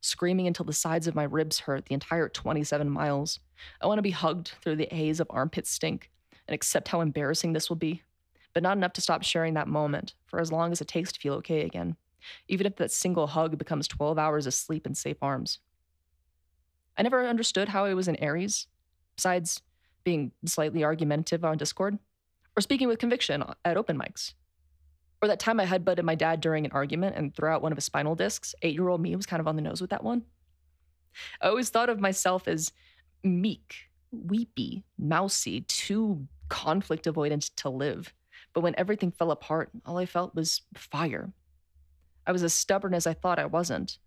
screaming 0.00 0.46
until 0.46 0.64
the 0.64 0.72
sides 0.72 1.06
of 1.06 1.14
my 1.14 1.24
ribs 1.24 1.60
hurt 1.60 1.86
the 1.86 1.94
entire 1.94 2.28
27 2.28 2.88
miles. 2.88 3.40
I 3.80 3.86
want 3.86 3.98
to 3.98 4.02
be 4.02 4.10
hugged 4.10 4.52
through 4.62 4.76
the 4.76 4.88
haze 4.90 5.20
of 5.20 5.26
armpit 5.30 5.66
stink 5.66 6.10
and 6.46 6.54
accept 6.54 6.88
how 6.88 7.00
embarrassing 7.00 7.52
this 7.52 7.68
will 7.68 7.76
be 7.76 8.02
but 8.54 8.62
not 8.62 8.76
enough 8.76 8.92
to 8.94 9.00
stop 9.00 9.22
sharing 9.22 9.54
that 9.54 9.68
moment 9.68 10.14
for 10.26 10.40
as 10.40 10.52
long 10.52 10.72
as 10.72 10.80
it 10.80 10.88
takes 10.88 11.12
to 11.12 11.20
feel 11.20 11.34
okay 11.34 11.62
again, 11.62 11.96
even 12.48 12.66
if 12.66 12.76
that 12.76 12.90
single 12.90 13.28
hug 13.28 13.58
becomes 13.58 13.88
12 13.88 14.18
hours 14.18 14.46
of 14.46 14.54
sleep 14.54 14.86
in 14.86 14.94
safe 14.94 15.18
arms. 15.22 15.58
I 16.96 17.02
never 17.02 17.26
understood 17.26 17.68
how 17.68 17.84
I 17.84 17.94
was 17.94 18.08
an 18.08 18.16
Aries, 18.16 18.66
besides 19.16 19.62
being 20.04 20.32
slightly 20.44 20.84
argumentative 20.84 21.44
on 21.44 21.56
Discord, 21.56 21.98
or 22.56 22.60
speaking 22.60 22.88
with 22.88 22.98
conviction 22.98 23.44
at 23.64 23.76
open 23.76 23.98
mics. 23.98 24.34
Or 25.20 25.28
that 25.28 25.40
time 25.40 25.60
I 25.60 25.66
headbutted 25.66 26.04
my 26.04 26.14
dad 26.14 26.40
during 26.40 26.64
an 26.64 26.72
argument 26.72 27.16
and 27.16 27.34
threw 27.34 27.48
out 27.48 27.62
one 27.62 27.72
of 27.72 27.76
his 27.76 27.84
spinal 27.84 28.14
discs. 28.14 28.54
Eight 28.62 28.74
year 28.74 28.88
old 28.88 29.00
me 29.00 29.14
was 29.16 29.26
kind 29.26 29.40
of 29.40 29.48
on 29.48 29.56
the 29.56 29.62
nose 29.62 29.80
with 29.80 29.90
that 29.90 30.04
one. 30.04 30.22
I 31.40 31.48
always 31.48 31.70
thought 31.70 31.88
of 31.88 32.00
myself 32.00 32.46
as 32.46 32.72
meek, 33.24 33.74
weepy, 34.12 34.84
mousy, 34.96 35.62
too 35.62 36.26
conflict 36.48 37.04
avoidant 37.06 37.50
to 37.56 37.68
live 37.68 38.12
But 38.58 38.64
when 38.64 38.74
everything 38.76 39.12
fell 39.12 39.30
apart, 39.30 39.70
all 39.86 39.98
I 39.98 40.04
felt 40.04 40.34
was 40.34 40.62
fire. 40.74 41.32
I 42.26 42.32
was 42.32 42.42
as 42.42 42.52
stubborn 42.52 42.92
as 42.92 43.06
I 43.06 43.14
thought 43.14 43.38
I 43.38 43.46
wasn't. 43.46 43.98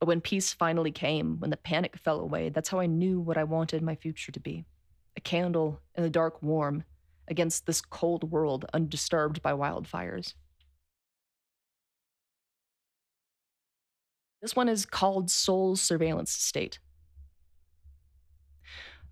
But 0.00 0.08
when 0.08 0.20
peace 0.20 0.52
finally 0.52 0.90
came, 0.90 1.38
when 1.38 1.50
the 1.50 1.56
panic 1.56 1.96
fell 1.96 2.18
away, 2.18 2.48
that's 2.48 2.70
how 2.70 2.80
I 2.80 2.86
knew 2.86 3.20
what 3.20 3.38
I 3.38 3.44
wanted 3.44 3.84
my 3.84 3.94
future 3.94 4.32
to 4.32 4.40
be 4.40 4.64
a 5.16 5.20
candle 5.20 5.80
in 5.94 6.02
the 6.02 6.10
dark 6.10 6.42
warm 6.42 6.82
against 7.28 7.66
this 7.66 7.80
cold 7.80 8.32
world 8.32 8.64
undisturbed 8.74 9.42
by 9.42 9.52
wildfires. 9.52 10.34
This 14.42 14.56
one 14.56 14.68
is 14.68 14.86
called 14.86 15.30
Soul's 15.30 15.80
Surveillance 15.80 16.32
State. 16.32 16.80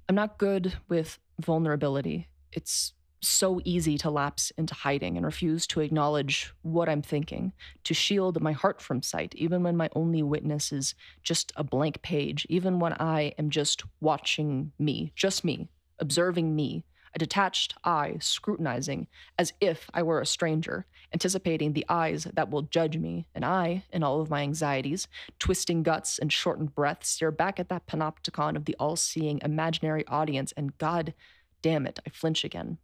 I'm 0.08 0.16
not 0.16 0.38
good 0.38 0.76
with 0.88 1.20
vulnerability. 1.40 2.26
It's 2.50 2.94
so 3.20 3.60
easy 3.64 3.98
to 3.98 4.10
lapse 4.10 4.52
into 4.56 4.74
hiding 4.74 5.16
and 5.16 5.26
refuse 5.26 5.66
to 5.68 5.80
acknowledge 5.80 6.52
what 6.62 6.88
I'm 6.88 7.02
thinking, 7.02 7.52
to 7.84 7.94
shield 7.94 8.40
my 8.40 8.52
heart 8.52 8.80
from 8.80 9.02
sight, 9.02 9.34
even 9.34 9.62
when 9.62 9.76
my 9.76 9.88
only 9.94 10.22
witness 10.22 10.72
is 10.72 10.94
just 11.22 11.52
a 11.56 11.64
blank 11.64 12.02
page, 12.02 12.46
even 12.48 12.78
when 12.78 12.94
I 12.94 13.34
am 13.38 13.50
just 13.50 13.82
watching 14.00 14.72
me, 14.78 15.12
just 15.16 15.44
me, 15.44 15.68
observing 15.98 16.54
me, 16.54 16.84
a 17.14 17.18
detached 17.18 17.74
eye 17.84 18.16
scrutinizing 18.20 19.06
as 19.38 19.52
if 19.60 19.88
I 19.94 20.02
were 20.02 20.20
a 20.20 20.26
stranger, 20.26 20.86
anticipating 21.12 21.72
the 21.72 21.86
eyes 21.88 22.24
that 22.34 22.50
will 22.50 22.62
judge 22.62 22.96
me, 22.98 23.26
and 23.34 23.44
I, 23.44 23.84
in 23.92 24.02
all 24.02 24.20
of 24.20 24.30
my 24.30 24.42
anxieties, 24.42 25.08
twisting 25.38 25.82
guts 25.82 26.18
and 26.18 26.32
shortened 26.32 26.74
breath, 26.74 27.04
stare 27.04 27.30
back 27.30 27.58
at 27.58 27.70
that 27.70 27.86
panopticon 27.86 28.56
of 28.56 28.66
the 28.66 28.76
all 28.78 28.96
seeing 28.96 29.40
imaginary 29.42 30.06
audience, 30.06 30.52
and 30.52 30.76
god 30.78 31.14
damn 31.62 31.86
it, 31.86 31.98
I 32.06 32.10
flinch 32.10 32.44
again. 32.44 32.78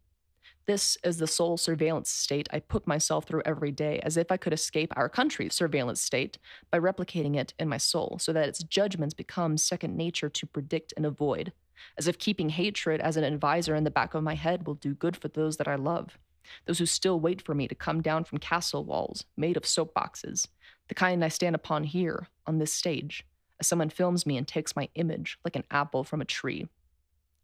This 0.67 0.97
is 1.03 1.17
the 1.17 1.27
soul 1.27 1.57
surveillance 1.57 2.09
state 2.09 2.47
I 2.51 2.59
put 2.59 2.87
myself 2.87 3.25
through 3.25 3.43
every 3.45 3.71
day, 3.71 3.99
as 3.99 4.17
if 4.17 4.31
I 4.31 4.37
could 4.37 4.53
escape 4.53 4.91
our 4.95 5.07
country's 5.07 5.53
surveillance 5.53 6.01
state 6.01 6.39
by 6.71 6.79
replicating 6.79 7.35
it 7.35 7.53
in 7.59 7.69
my 7.69 7.77
soul, 7.77 8.17
so 8.19 8.33
that 8.33 8.49
its 8.49 8.63
judgments 8.63 9.13
become 9.13 9.57
second 9.57 9.95
nature 9.95 10.29
to 10.29 10.47
predict 10.47 10.93
and 10.97 11.05
avoid 11.05 11.53
as 11.97 12.07
if 12.07 12.17
keeping 12.17 12.49
hatred 12.49 13.01
as 13.01 13.17
an 13.17 13.23
advisor 13.23 13.75
in 13.75 13.83
the 13.83 13.91
back 13.91 14.13
of 14.13 14.23
my 14.23 14.35
head 14.35 14.65
will 14.65 14.75
do 14.75 14.93
good 14.93 15.17
for 15.17 15.27
those 15.29 15.57
that 15.57 15.67
I 15.67 15.75
love, 15.75 16.17
those 16.65 16.79
who 16.79 16.85
still 16.85 17.19
wait 17.19 17.41
for 17.41 17.53
me 17.53 17.67
to 17.67 17.75
come 17.75 18.01
down 18.01 18.23
from 18.23 18.37
castle 18.37 18.85
walls 18.85 19.25
made 19.35 19.57
of 19.57 19.63
soapboxes, 19.63 20.47
the 20.87 20.95
kind 20.95 21.23
I 21.23 21.29
stand 21.29 21.55
upon 21.55 21.83
here 21.83 22.27
on 22.45 22.59
this 22.59 22.73
stage, 22.73 23.25
as 23.59 23.67
someone 23.67 23.89
films 23.89 24.25
me 24.25 24.37
and 24.37 24.47
takes 24.47 24.75
my 24.75 24.89
image 24.95 25.37
like 25.43 25.55
an 25.55 25.63
apple 25.71 26.03
from 26.03 26.21
a 26.21 26.25
tree 26.25 26.67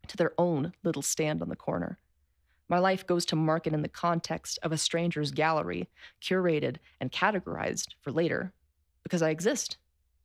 to 0.08 0.18
their 0.18 0.34
own 0.38 0.74
little 0.84 1.02
stand 1.02 1.42
on 1.42 1.50
the 1.50 1.56
corner. 1.56 1.98
My 2.72 2.80
life 2.80 3.06
goes 3.06 3.26
to 3.26 3.36
market 3.36 3.74
in 3.74 3.82
the 3.82 3.90
context 3.90 4.58
of 4.64 4.72
a 4.72 4.78
stranger's 4.78 5.32
gallery, 5.32 5.90
curated 6.22 6.78
and 7.02 7.12
categorized 7.12 7.90
for 8.00 8.14
later, 8.14 8.54
because 9.04 9.22
I 9.22 9.30
exist, 9.30 9.76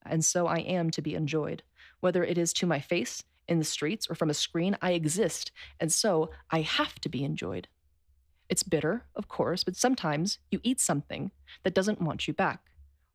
and 0.09 0.25
so 0.25 0.47
I 0.47 0.59
am 0.59 0.91
to 0.93 1.03
be 1.03 1.17
enjoyed, 1.17 1.65
whether 1.99 2.23
it 2.23 2.38
is 2.38 2.53
to 2.53 2.67
my 2.67 2.79
face 2.79 3.25
in 3.49 3.59
the 3.59 3.65
streets 3.65 4.09
or 4.09 4.15
from 4.15 4.31
a 4.31 4.35
screen, 4.35 4.79
I 4.81 4.93
exist, 4.93 5.50
and 5.81 5.93
so 5.93 6.31
I 6.49 6.61
have 6.61 6.95
to 7.00 7.09
be 7.09 7.25
enjoyed. 7.25 7.67
It's 8.49 8.62
bitter, 8.62 9.03
of 9.17 9.26
course, 9.26 9.65
but 9.65 9.75
sometimes 9.75 10.38
you 10.53 10.61
eat 10.62 10.79
something 10.79 11.33
that 11.65 11.75
doesn't 11.75 12.00
want 12.00 12.29
you 12.29 12.33
back, 12.33 12.61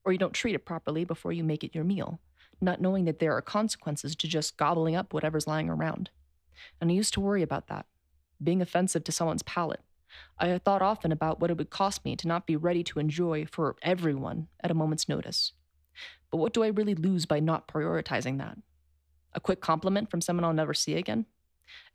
or 0.04 0.12
you 0.12 0.18
don't 0.18 0.34
treat 0.34 0.56
it 0.56 0.66
properly 0.66 1.06
before 1.06 1.32
you 1.32 1.46
make 1.46 1.64
it 1.64 1.74
your 1.74 1.86
meal, 1.86 2.20
not 2.60 2.82
knowing 2.82 3.06
that 3.06 3.20
there 3.20 3.38
are 3.38 3.42
consequences 3.42 4.14
to 4.18 4.28
just 4.28 4.58
gobbling 4.58 4.98
up 4.98 5.14
whatever's 5.14 5.48
lying 5.48 5.70
around. 5.70 6.10
And 6.82 6.92
I 6.92 6.94
used 6.94 7.14
to 7.14 7.22
worry 7.22 7.44
about 7.44 7.68
that, 7.68 7.86
being 8.44 8.62
offensive 8.62 9.04
to 9.06 9.12
someone's 9.12 9.44
palate. 9.44 9.82
I 10.38 10.48
had 10.48 10.64
thought 10.64 10.82
often 10.82 11.12
about 11.12 11.40
what 11.40 11.52
it 11.52 11.58
would 11.58 11.70
cost 11.70 12.04
me 12.04 12.16
to 12.18 12.28
not 12.28 12.46
be 12.46 12.56
ready 12.56 12.84
to 12.84 13.00
enjoy 13.00 13.46
for 13.46 13.76
everyone 13.82 14.48
at 14.62 14.72
a 14.72 14.76
moment's 14.76 15.08
notice. 15.08 15.54
But 16.30 16.38
what 16.38 16.54
do 16.54 16.64
I 16.64 16.68
really 16.68 16.96
lose 16.96 17.26
by 17.26 17.40
not 17.40 17.68
prioritizing 17.68 18.38
that? 18.40 18.58
a 19.34 19.40
quick 19.40 19.62
compliment 19.62 20.10
from 20.10 20.22
someone 20.22 20.44
I'll 20.44 20.54
never 20.54 20.74
see 20.74 20.96
again, 20.96 21.26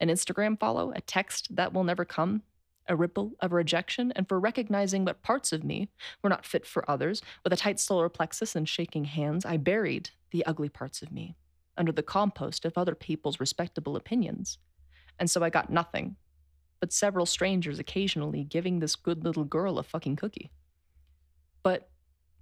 an 0.01 0.09
Instagram 0.09 0.59
follow, 0.59 0.93
a 0.95 1.01
text 1.01 1.55
that 1.55 1.73
will 1.73 1.85
never 1.85 2.05
come, 2.05 2.43
a 2.89 2.97
ripple 2.97 3.33
of 3.41 3.53
rejection, 3.53 4.13
and 4.15 4.29
for 4.29 4.39
recognizing 4.39 5.05
what 5.05 5.23
parts 5.23 5.53
of 5.53 5.65
me 5.65 5.89
were 6.23 6.31
not 6.31 6.47
fit 6.47 6.65
for 6.65 6.89
others, 6.91 7.21
with 7.45 7.53
a 7.53 7.57
tight 7.57 7.81
solar 7.81 8.09
plexus 8.09 8.55
and 8.55 8.69
shaking 8.69 9.05
hands, 9.05 9.45
I 9.45 9.57
buried 9.57 10.11
the 10.31 10.47
ugly 10.47 10.69
parts 10.69 11.03
of 11.03 11.13
me 11.13 11.37
under 11.77 11.93
the 11.93 12.03
compost 12.03 12.65
of 12.65 12.79
other 12.79 12.95
people's 12.95 13.41
respectable 13.41 13.97
opinions. 13.97 14.59
And 15.19 15.31
so 15.31 15.43
I 15.43 15.51
got 15.51 15.71
nothing, 15.71 16.17
but 16.81 16.93
several 16.93 17.27
strangers 17.27 17.79
occasionally 17.79 18.45
giving 18.45 18.79
this 18.79 18.97
good 18.97 19.25
little 19.25 19.45
girl 19.45 19.79
a 19.79 19.83
fucking 19.83 20.17
cookie. 20.17 20.51
But 21.63 21.89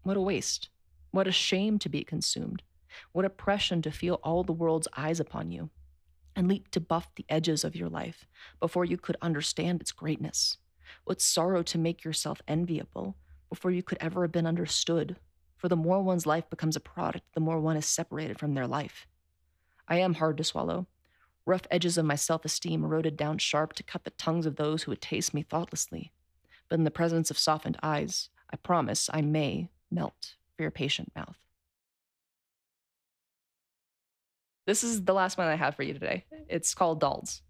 what 0.02 0.16
a 0.16 0.20
waste. 0.20 0.68
What 1.10 1.26
a 1.26 1.32
shame 1.32 1.78
to 1.80 1.88
be 1.88 2.04
consumed. 2.04 2.62
What 3.12 3.24
oppression 3.24 3.82
to 3.82 3.90
feel 3.90 4.20
all 4.22 4.44
the 4.44 4.52
world's 4.52 4.88
eyes 4.96 5.20
upon 5.20 5.50
you 5.50 5.70
and 6.36 6.48
leap 6.48 6.70
to 6.72 6.80
buff 6.80 7.14
the 7.14 7.24
edges 7.28 7.64
of 7.64 7.76
your 7.76 7.88
life 7.88 8.26
before 8.60 8.84
you 8.84 8.96
could 8.96 9.16
understand 9.22 9.80
its 9.80 9.92
greatness. 9.92 10.58
What 11.04 11.20
sorrow 11.20 11.62
to 11.62 11.78
make 11.78 12.04
yourself 12.04 12.42
enviable 12.48 13.16
before 13.48 13.70
you 13.70 13.82
could 13.82 13.98
ever 14.00 14.22
have 14.22 14.32
been 14.32 14.46
understood. 14.46 15.16
For 15.56 15.68
the 15.68 15.76
more 15.76 16.02
one's 16.02 16.26
life 16.26 16.48
becomes 16.50 16.76
a 16.76 16.80
product, 16.80 17.24
the 17.34 17.40
more 17.40 17.60
one 17.60 17.76
is 17.76 17.86
separated 17.86 18.38
from 18.38 18.54
their 18.54 18.66
life. 18.66 19.06
I 19.88 19.98
am 19.98 20.14
hard 20.14 20.36
to 20.38 20.44
swallow. 20.44 20.86
Rough 21.46 21.66
edges 21.70 21.98
of 21.98 22.06
my 22.06 22.14
self 22.14 22.44
esteem 22.44 22.84
eroded 22.84 23.16
down 23.16 23.38
sharp 23.38 23.74
to 23.74 23.82
cut 23.82 24.04
the 24.04 24.10
tongues 24.10 24.46
of 24.46 24.56
those 24.56 24.82
who 24.82 24.90
would 24.90 25.02
taste 25.02 25.34
me 25.34 25.42
thoughtlessly. 25.42 26.12
But 26.68 26.78
in 26.78 26.84
the 26.84 26.90
presence 26.90 27.30
of 27.30 27.38
softened 27.38 27.78
eyes, 27.82 28.30
I 28.50 28.56
promise 28.56 29.10
I 29.12 29.20
may 29.20 29.68
melt 29.90 30.36
for 30.56 30.62
your 30.62 30.70
patient 30.70 31.12
mouth. 31.14 31.36
This 34.66 34.82
is 34.82 35.04
the 35.04 35.12
last 35.12 35.36
one 35.36 35.46
I 35.46 35.56
have 35.56 35.76
for 35.76 35.82
you 35.82 35.92
today. 35.92 36.24
It's 36.48 36.74
called 36.74 37.00
Dolls. 37.00 37.42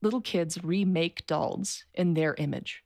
Little 0.00 0.20
kids 0.20 0.62
remake 0.62 1.26
dolls 1.26 1.84
in 1.94 2.14
their 2.14 2.34
image. 2.34 2.84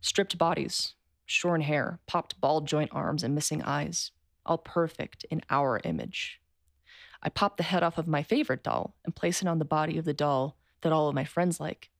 Stripped 0.00 0.38
bodies, 0.38 0.94
shorn 1.26 1.60
hair, 1.60 2.00
popped 2.06 2.40
ball 2.40 2.60
joint 2.60 2.90
arms, 2.92 3.22
and 3.22 3.34
missing 3.34 3.62
eyes, 3.62 4.10
all 4.44 4.58
perfect 4.58 5.24
in 5.30 5.42
our 5.50 5.80
image. 5.84 6.41
I 7.22 7.28
pop 7.28 7.56
the 7.56 7.62
head 7.62 7.82
off 7.82 7.98
of 7.98 8.08
my 8.08 8.22
favorite 8.22 8.64
doll 8.64 8.96
and 9.04 9.14
place 9.14 9.42
it 9.42 9.48
on 9.48 9.58
the 9.58 9.64
body 9.64 9.96
of 9.96 10.04
the 10.04 10.12
doll 10.12 10.56
that 10.80 10.92
all 10.92 11.08
of 11.08 11.14
my 11.14 11.24
friends 11.24 11.60
like. 11.60 11.90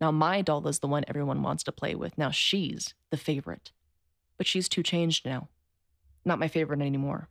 Now, 0.00 0.12
my 0.12 0.40
doll 0.40 0.68
is 0.68 0.78
the 0.78 0.86
one 0.86 1.04
everyone 1.08 1.42
wants 1.42 1.64
to 1.64 1.72
play 1.72 1.96
with. 1.96 2.16
Now, 2.16 2.30
she's 2.30 2.94
the 3.10 3.16
favorite. 3.16 3.72
But 4.36 4.46
she's 4.46 4.68
too 4.68 4.84
changed 4.84 5.26
now. 5.26 5.48
Not 6.24 6.38
my 6.38 6.46
favorite 6.46 6.80
anymore. 6.80 7.28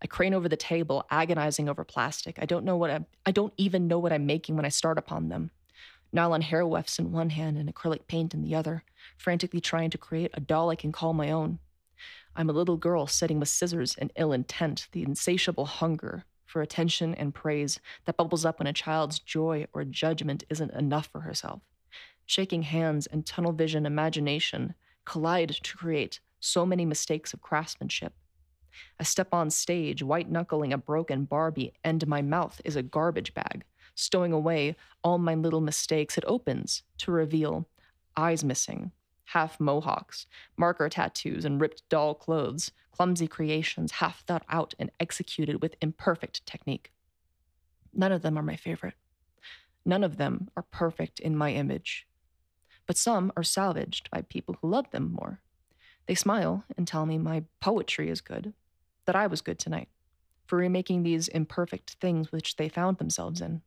I 0.00 0.06
crane 0.06 0.34
over 0.34 0.48
the 0.48 0.56
table, 0.56 1.04
agonizing 1.10 1.68
over 1.68 1.82
plastic. 1.82 2.38
I 2.38 2.46
don't 2.46 2.64
know 2.64 2.76
what 2.76 2.90
I'm, 2.90 3.06
I 3.24 3.32
don't 3.32 3.54
even 3.56 3.88
know 3.88 3.98
what 3.98 4.12
I'm 4.12 4.26
making 4.26 4.54
when 4.54 4.64
I 4.64 4.68
start 4.68 4.98
upon 4.98 5.28
them. 5.28 5.50
Nylon 6.12 6.42
hair 6.42 6.64
wefts 6.64 7.00
in 7.00 7.10
one 7.10 7.30
hand 7.30 7.58
and 7.58 7.74
acrylic 7.74 8.06
paint 8.06 8.34
in 8.34 8.42
the 8.42 8.54
other, 8.54 8.84
frantically 9.16 9.60
trying 9.60 9.90
to 9.90 9.98
create 9.98 10.30
a 10.34 10.40
doll 10.40 10.70
I 10.70 10.76
can 10.76 10.92
call 10.92 11.12
my 11.12 11.32
own. 11.32 11.58
I'm 12.36 12.48
a 12.48 12.52
little 12.52 12.76
girl 12.76 13.08
sitting 13.08 13.40
with 13.40 13.48
scissors 13.48 13.96
and 13.98 14.12
ill 14.14 14.32
intent, 14.32 14.86
the 14.92 15.02
insatiable 15.02 15.66
hunger 15.66 16.24
for 16.46 16.62
attention 16.62 17.14
and 17.14 17.34
praise 17.34 17.80
that 18.04 18.16
bubbles 18.16 18.44
up 18.44 18.58
when 18.58 18.66
a 18.66 18.72
child's 18.72 19.18
joy 19.18 19.66
or 19.72 19.84
judgment 19.84 20.44
isn't 20.48 20.72
enough 20.72 21.06
for 21.06 21.20
herself. 21.20 21.60
Shaking 22.24 22.62
hands 22.62 23.06
and 23.06 23.26
tunnel 23.26 23.52
vision 23.52 23.84
imagination 23.86 24.74
collide 25.04 25.50
to 25.50 25.76
create 25.76 26.20
so 26.40 26.64
many 26.64 26.84
mistakes 26.84 27.34
of 27.34 27.42
craftsmanship 27.42 28.12
I 29.00 29.04
step 29.04 29.28
on 29.32 29.50
stage, 29.50 30.02
white 30.02 30.30
knuckling 30.30 30.72
a 30.72 30.78
broken 30.78 31.24
Barbie, 31.24 31.72
and 31.84 32.06
my 32.06 32.22
mouth 32.22 32.60
is 32.64 32.76
a 32.76 32.82
garbage 32.82 33.34
bag. 33.34 33.64
Stowing 33.94 34.32
away 34.32 34.76
all 35.02 35.18
my 35.18 35.34
little 35.34 35.60
mistakes, 35.60 36.18
it 36.18 36.24
opens 36.26 36.82
to 36.98 37.10
reveal 37.10 37.66
eyes 38.16 38.44
missing, 38.44 38.92
half 39.26 39.60
mohawks, 39.60 40.26
marker 40.56 40.88
tattoos, 40.88 41.44
and 41.44 41.60
ripped 41.60 41.88
doll 41.88 42.14
clothes, 42.14 42.70
clumsy 42.90 43.26
creations 43.26 43.92
half 43.92 44.24
thought 44.24 44.44
out 44.48 44.74
and 44.78 44.90
executed 44.98 45.60
with 45.60 45.76
imperfect 45.80 46.44
technique. 46.46 46.92
None 47.92 48.12
of 48.12 48.22
them 48.22 48.38
are 48.38 48.42
my 48.42 48.56
favorite. 48.56 48.94
None 49.84 50.04
of 50.04 50.16
them 50.16 50.48
are 50.56 50.64
perfect 50.70 51.20
in 51.20 51.36
my 51.36 51.52
image. 51.52 52.06
But 52.86 52.96
some 52.96 53.32
are 53.36 53.42
salvaged 53.42 54.10
by 54.10 54.22
people 54.22 54.56
who 54.60 54.70
love 54.70 54.90
them 54.90 55.12
more. 55.12 55.40
They 56.06 56.14
smile 56.14 56.64
and 56.76 56.86
tell 56.86 57.06
me 57.06 57.18
my 57.18 57.44
poetry 57.60 58.10
is 58.10 58.20
good, 58.20 58.54
that 59.06 59.16
I 59.16 59.26
was 59.26 59.40
good 59.40 59.58
tonight 59.58 59.88
for 60.46 60.56
remaking 60.56 61.02
these 61.02 61.28
imperfect 61.28 61.96
things 62.00 62.30
which 62.30 62.56
they 62.56 62.68
found 62.68 62.98
themselves 62.98 63.40
in. 63.40 63.62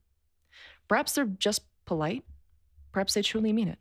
Perhaps 0.87 1.13
they're 1.13 1.25
just 1.25 1.61
polite, 1.85 2.23
perhaps 2.91 3.13
they 3.13 3.21
truly 3.21 3.53
mean 3.53 3.67
it. 3.67 3.79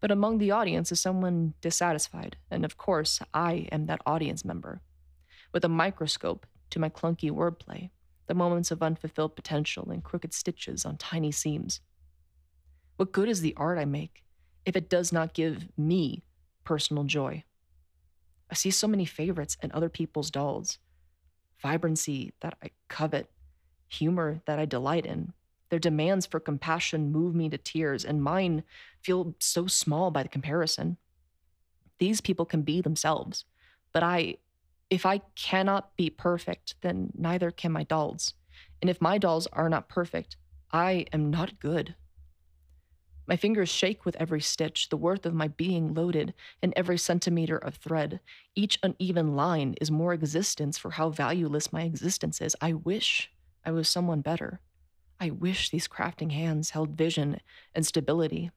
But 0.00 0.10
among 0.10 0.38
the 0.38 0.50
audience 0.50 0.92
is 0.92 1.00
someone 1.00 1.54
dissatisfied, 1.60 2.36
and 2.50 2.64
of 2.64 2.76
course, 2.76 3.20
I 3.32 3.68
am 3.72 3.86
that 3.86 4.00
audience 4.06 4.44
member. 4.44 4.80
With 5.52 5.64
a 5.64 5.68
microscope 5.68 6.46
to 6.70 6.78
my 6.78 6.88
clunky 6.88 7.30
wordplay, 7.30 7.90
the 8.26 8.34
moments 8.34 8.70
of 8.70 8.82
unfulfilled 8.82 9.34
potential 9.34 9.90
and 9.90 10.04
crooked 10.04 10.34
stitches 10.34 10.84
on 10.84 10.96
tiny 10.96 11.32
seams. 11.32 11.80
What 12.96 13.12
good 13.12 13.28
is 13.28 13.40
the 13.40 13.54
art 13.56 13.78
I 13.78 13.84
make 13.84 14.22
if 14.66 14.76
it 14.76 14.90
does 14.90 15.12
not 15.12 15.34
give 15.34 15.68
me 15.76 16.24
personal 16.64 17.04
joy? 17.04 17.44
I 18.50 18.54
see 18.54 18.70
so 18.70 18.86
many 18.86 19.04
favorites 19.04 19.56
in 19.62 19.72
other 19.72 19.88
people's 19.88 20.30
dolls 20.30 20.78
vibrancy 21.60 22.32
that 22.40 22.56
I 22.62 22.70
covet, 22.88 23.30
humor 23.88 24.40
that 24.46 24.58
I 24.58 24.64
delight 24.64 25.06
in. 25.06 25.32
Their 25.70 25.78
demands 25.78 26.26
for 26.26 26.40
compassion 26.40 27.12
move 27.12 27.34
me 27.34 27.48
to 27.50 27.58
tears, 27.58 28.04
and 28.04 28.22
mine 28.22 28.64
feel 29.02 29.34
so 29.38 29.66
small 29.66 30.10
by 30.10 30.22
the 30.22 30.28
comparison. 30.28 30.96
These 31.98 32.20
people 32.20 32.46
can 32.46 32.62
be 32.62 32.80
themselves, 32.80 33.44
but 33.92 34.02
I, 34.02 34.36
if 34.88 35.04
I 35.04 35.22
cannot 35.34 35.96
be 35.96 36.10
perfect, 36.10 36.76
then 36.80 37.10
neither 37.14 37.50
can 37.50 37.72
my 37.72 37.82
dolls. 37.82 38.34
And 38.80 38.88
if 38.88 39.00
my 39.00 39.18
dolls 39.18 39.46
are 39.52 39.68
not 39.68 39.88
perfect, 39.88 40.36
I 40.72 41.06
am 41.12 41.30
not 41.30 41.60
good. 41.60 41.94
My 43.26 43.36
fingers 43.36 43.68
shake 43.68 44.06
with 44.06 44.16
every 44.16 44.40
stitch, 44.40 44.88
the 44.88 44.96
worth 44.96 45.26
of 45.26 45.34
my 45.34 45.48
being 45.48 45.92
loaded 45.92 46.32
in 46.62 46.72
every 46.76 46.96
centimeter 46.96 47.58
of 47.58 47.74
thread. 47.74 48.20
Each 48.54 48.78
uneven 48.82 49.36
line 49.36 49.74
is 49.82 49.90
more 49.90 50.14
existence 50.14 50.78
for 50.78 50.92
how 50.92 51.10
valueless 51.10 51.70
my 51.70 51.82
existence 51.82 52.40
is. 52.40 52.56
I 52.62 52.72
wish 52.72 53.30
I 53.66 53.70
was 53.72 53.86
someone 53.86 54.22
better. 54.22 54.60
I 55.20 55.30
wish 55.30 55.70
these 55.70 55.88
crafting 55.88 56.32
hands 56.32 56.70
held 56.70 56.90
vision 56.90 57.40
and 57.74 57.84
stability. 57.84 58.50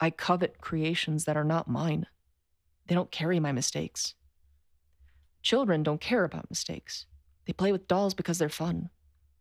I 0.00 0.10
covet 0.10 0.60
creations 0.60 1.24
that 1.24 1.36
are 1.36 1.44
not 1.44 1.68
mine. 1.68 2.06
They 2.86 2.94
don't 2.94 3.10
carry 3.10 3.40
my 3.40 3.52
mistakes. 3.52 4.14
Children 5.42 5.82
don't 5.82 6.00
care 6.00 6.24
about 6.24 6.50
mistakes. 6.50 7.06
They 7.46 7.52
play 7.52 7.72
with 7.72 7.88
dolls 7.88 8.14
because 8.14 8.38
they're 8.38 8.48
fun, 8.48 8.90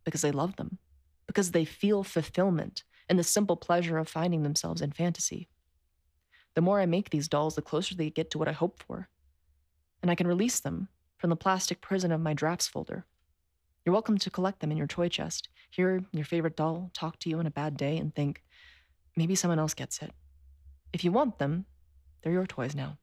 because 0.06 0.22
they 0.22 0.32
love 0.32 0.56
them, 0.56 0.78
because 1.28 1.52
they 1.52 1.66
feel 1.66 2.04
fulfillment 2.04 2.84
and 3.10 3.20
the 3.20 3.24
simple 3.24 3.58
pleasure 3.58 3.98
of 3.98 4.08
finding 4.08 4.44
themselves 4.44 4.82
in 4.82 4.92
fantasy. 4.92 5.50
The 6.56 6.62
more 6.62 6.80
I 6.80 6.86
make 6.86 7.10
these 7.10 7.28
dolls, 7.28 7.56
the 7.56 7.62
closer 7.62 7.96
they 7.96 8.10
get 8.10 8.32
to 8.32 8.38
what 8.38 8.48
I 8.48 8.54
hope 8.54 8.82
for. 8.82 9.10
And 10.02 10.10
I 10.10 10.16
can 10.16 10.28
release 10.28 10.60
them 10.60 10.88
from 11.18 11.30
the 11.30 11.36
plastic 11.36 11.82
prison 11.82 12.12
of 12.12 12.22
my 12.22 12.34
drafts 12.34 12.68
folder. 12.68 13.06
You're 13.88 13.94
welcome 13.94 14.18
to 14.18 14.30
collect 14.30 14.60
them 14.60 14.70
in 14.70 14.76
your 14.76 14.86
toy 14.86 15.08
chest, 15.08 15.48
hear 15.70 16.04
your 16.12 16.26
favorite 16.26 16.58
doll 16.58 16.92
talk 16.94 17.20
to 17.20 17.30
you 17.30 17.40
on 17.40 17.48
a 17.48 17.50
bad 17.50 17.78
day, 17.78 17.96
and 17.96 18.14
think, 18.14 18.44
maybe 19.16 19.34
someone 19.34 19.60
else 19.60 19.74
gets 19.74 20.02
it. 20.02 20.12
If 20.92 21.06
you 21.06 21.14
want 21.14 21.40
them, 21.40 21.68
they're 22.22 22.34
your 22.34 22.46
toys 22.46 22.76
now. 22.76 22.98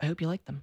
I 0.00 0.06
hope 0.06 0.20
you 0.20 0.28
like 0.28 0.44
them. 0.44 0.62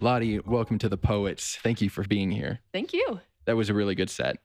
Lottie, 0.00 0.38
welcome 0.38 0.78
to 0.78 0.88
the 0.88 0.96
Poets. 0.96 1.58
Thank 1.62 1.82
you 1.82 1.90
for 1.90 2.02
being 2.02 2.30
here. 2.30 2.60
Thank 2.72 2.94
you. 2.94 3.20
That 3.48 3.56
was 3.56 3.70
a 3.70 3.74
really 3.74 3.94
good 3.94 4.10
set. 4.10 4.36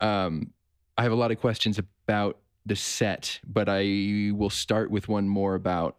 Um, 0.00 0.52
I 0.96 1.02
have 1.02 1.10
a 1.10 1.16
lot 1.16 1.32
of 1.32 1.40
questions 1.40 1.80
about 1.80 2.38
the 2.64 2.76
set, 2.76 3.40
but 3.44 3.68
I 3.68 4.30
will 4.32 4.50
start 4.50 4.88
with 4.88 5.08
one 5.08 5.28
more 5.28 5.56
about 5.56 5.96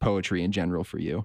poetry 0.00 0.42
in 0.42 0.52
general 0.52 0.84
for 0.84 0.98
you. 0.98 1.22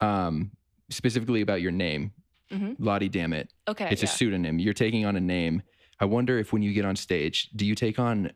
Um, 0.00 0.50
specifically 0.88 1.40
about 1.40 1.60
your 1.62 1.70
name, 1.70 2.10
Mhm. 2.50 2.74
Lottie 2.80 3.08
Dammit. 3.08 3.52
Okay. 3.68 3.88
It's 3.92 4.02
yeah. 4.02 4.08
a 4.08 4.12
pseudonym. 4.12 4.58
You're 4.58 4.74
taking 4.74 5.06
on 5.06 5.14
a 5.14 5.20
name. 5.20 5.62
I 6.00 6.04
wonder 6.06 6.36
if 6.40 6.52
when 6.52 6.62
you 6.62 6.72
get 6.72 6.84
on 6.84 6.96
stage, 6.96 7.48
do 7.54 7.64
you 7.64 7.76
take 7.76 8.00
on 8.00 8.32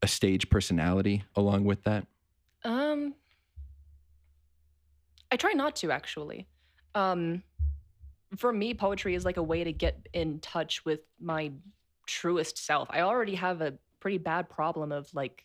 a 0.00 0.08
stage 0.08 0.48
personality 0.48 1.22
along 1.36 1.64
with 1.64 1.82
that? 1.84 2.06
Um, 2.64 3.14
I 5.30 5.36
try 5.36 5.52
not 5.52 5.76
to 5.76 5.90
actually. 5.90 6.46
Um, 6.94 7.42
for 8.36 8.52
me, 8.52 8.74
poetry 8.74 9.14
is 9.14 9.24
like 9.24 9.36
a 9.36 9.42
way 9.42 9.64
to 9.64 9.72
get 9.72 10.08
in 10.12 10.40
touch 10.40 10.84
with 10.84 11.00
my 11.20 11.52
truest 12.06 12.58
self. 12.58 12.88
I 12.90 13.00
already 13.00 13.34
have 13.36 13.60
a 13.60 13.74
pretty 14.00 14.18
bad 14.18 14.48
problem 14.48 14.92
of 14.92 15.12
like 15.14 15.44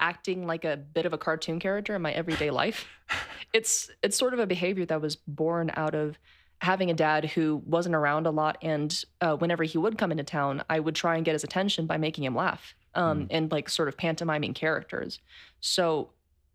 acting 0.00 0.46
like 0.46 0.64
a 0.64 0.76
bit 0.76 1.06
of 1.06 1.12
a 1.12 1.18
cartoon 1.18 1.60
character 1.60 1.94
in 1.94 2.02
my 2.02 2.12
everyday 2.12 2.50
life. 2.50 2.86
It's 3.52 3.90
it's 4.02 4.16
sort 4.16 4.32
of 4.32 4.40
a 4.40 4.46
behavior 4.46 4.86
that 4.86 5.02
was 5.02 5.14
born 5.14 5.70
out 5.76 5.94
of 5.94 6.18
having 6.62 6.90
a 6.90 6.94
dad 6.94 7.26
who 7.26 7.62
wasn't 7.66 7.94
around 7.94 8.26
a 8.26 8.30
lot, 8.30 8.56
and 8.62 9.04
uh, 9.20 9.36
whenever 9.36 9.62
he 9.62 9.76
would 9.76 9.98
come 9.98 10.10
into 10.10 10.24
town, 10.24 10.64
I 10.70 10.80
would 10.80 10.94
try 10.94 11.16
and 11.16 11.24
get 11.24 11.32
his 11.34 11.44
attention 11.44 11.86
by 11.86 11.98
making 11.98 12.24
him 12.24 12.34
laugh 12.34 12.74
um, 12.94 13.24
Mm. 13.24 13.26
and 13.30 13.52
like 13.52 13.68
sort 13.68 13.88
of 13.88 13.98
pantomiming 13.98 14.54
characters. 14.54 15.18
So 15.60 16.12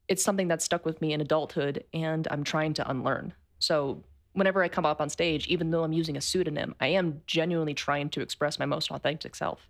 it's 0.07 0.23
something 0.23 0.47
that 0.47 0.63
stuck 0.63 0.85
with 0.85 0.99
me 1.01 1.13
in 1.13 1.21
adulthood, 1.21 1.83
and 1.93 2.27
I'm 2.31 2.43
trying 2.43 2.73
to 2.75 2.89
unlearn. 2.89 3.33
So 3.59 4.03
whenever 4.33 4.63
I 4.63 4.69
come 4.69 4.85
up 4.85 5.01
on 5.01 5.09
stage, 5.09 5.47
even 5.47 5.71
though 5.71 5.83
I'm 5.83 5.93
using 5.93 6.17
a 6.17 6.21
pseudonym, 6.21 6.75
I 6.79 6.87
am 6.87 7.21
genuinely 7.25 7.73
trying 7.73 8.09
to 8.09 8.21
express 8.21 8.59
my 8.59 8.65
most 8.65 8.91
authentic 8.91 9.35
self. 9.35 9.67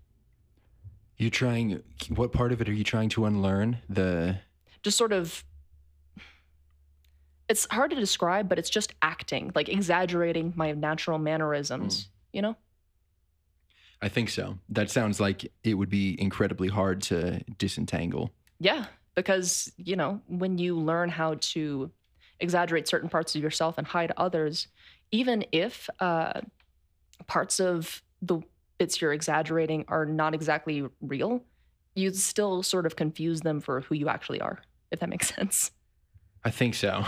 You're 1.17 1.29
trying, 1.31 1.81
what 2.09 2.31
part 2.31 2.51
of 2.51 2.61
it 2.61 2.69
are 2.69 2.73
you 2.73 2.83
trying 2.83 3.09
to 3.09 3.25
unlearn? 3.25 3.79
The, 3.89 4.39
Just 4.83 4.97
sort 4.97 5.13
of. 5.13 5.43
It's 7.49 7.65
hard 7.71 7.91
to 7.91 7.95
describe, 7.95 8.49
but 8.49 8.59
it's 8.59 8.69
just 8.69 8.93
acting, 9.01 9.51
like 9.55 9.69
exaggerating 9.69 10.53
my 10.55 10.73
natural 10.73 11.17
mannerisms, 11.17 12.03
hmm. 12.03 12.09
you 12.33 12.41
know? 12.41 12.55
I 14.01 14.09
think 14.09 14.29
so. 14.29 14.59
That 14.69 14.91
sounds 14.91 15.19
like 15.19 15.51
it 15.63 15.73
would 15.73 15.89
be 15.89 16.19
incredibly 16.21 16.67
hard 16.67 17.01
to 17.03 17.41
disentangle. 17.57 18.31
Yeah, 18.59 18.85
because, 19.15 19.71
you 19.77 19.95
know, 19.95 20.21
when 20.27 20.57
you 20.57 20.77
learn 20.77 21.09
how 21.09 21.35
to 21.39 21.89
exaggerate 22.39 22.87
certain 22.87 23.09
parts 23.09 23.35
of 23.35 23.41
yourself 23.41 23.77
and 23.77 23.87
hide 23.87 24.11
others, 24.17 24.67
even 25.11 25.45
if 25.51 25.89
uh, 25.99 26.41
parts 27.27 27.59
of 27.59 28.01
the 28.21 28.39
bits 28.77 29.01
you're 29.01 29.13
exaggerating 29.13 29.85
are 29.87 30.05
not 30.05 30.33
exactly 30.35 30.85
real, 31.01 31.43
you 31.95 32.11
still 32.13 32.61
sort 32.63 32.85
of 32.85 32.95
confuse 32.95 33.41
them 33.41 33.59
for 33.59 33.81
who 33.81 33.95
you 33.95 34.07
actually 34.07 34.39
are, 34.41 34.59
if 34.91 34.99
that 34.99 35.09
makes 35.09 35.27
sense. 35.35 35.71
I 36.43 36.51
think 36.51 36.75
so. 36.75 37.03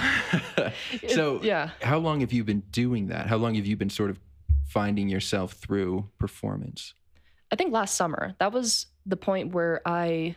It- 1.01 1.11
so, 1.11 1.39
yeah. 1.43 1.69
how 1.81 1.99
long 1.99 2.21
have 2.21 2.33
you 2.33 2.43
been 2.43 2.61
doing 2.71 3.07
that? 3.07 3.27
How 3.27 3.37
long 3.37 3.55
have 3.55 3.65
you 3.65 3.77
been 3.77 3.89
sort 3.91 4.09
of 4.09 4.19
finding 4.67 5.07
yourself 5.09 5.53
through 5.53 6.09
performance? 6.17 6.93
I 7.51 7.55
think 7.55 7.71
last 7.71 7.95
summer, 7.95 8.33
that 8.39 8.51
was 8.51 8.87
the 9.05 9.17
point 9.17 9.53
where 9.53 9.81
I 9.85 10.35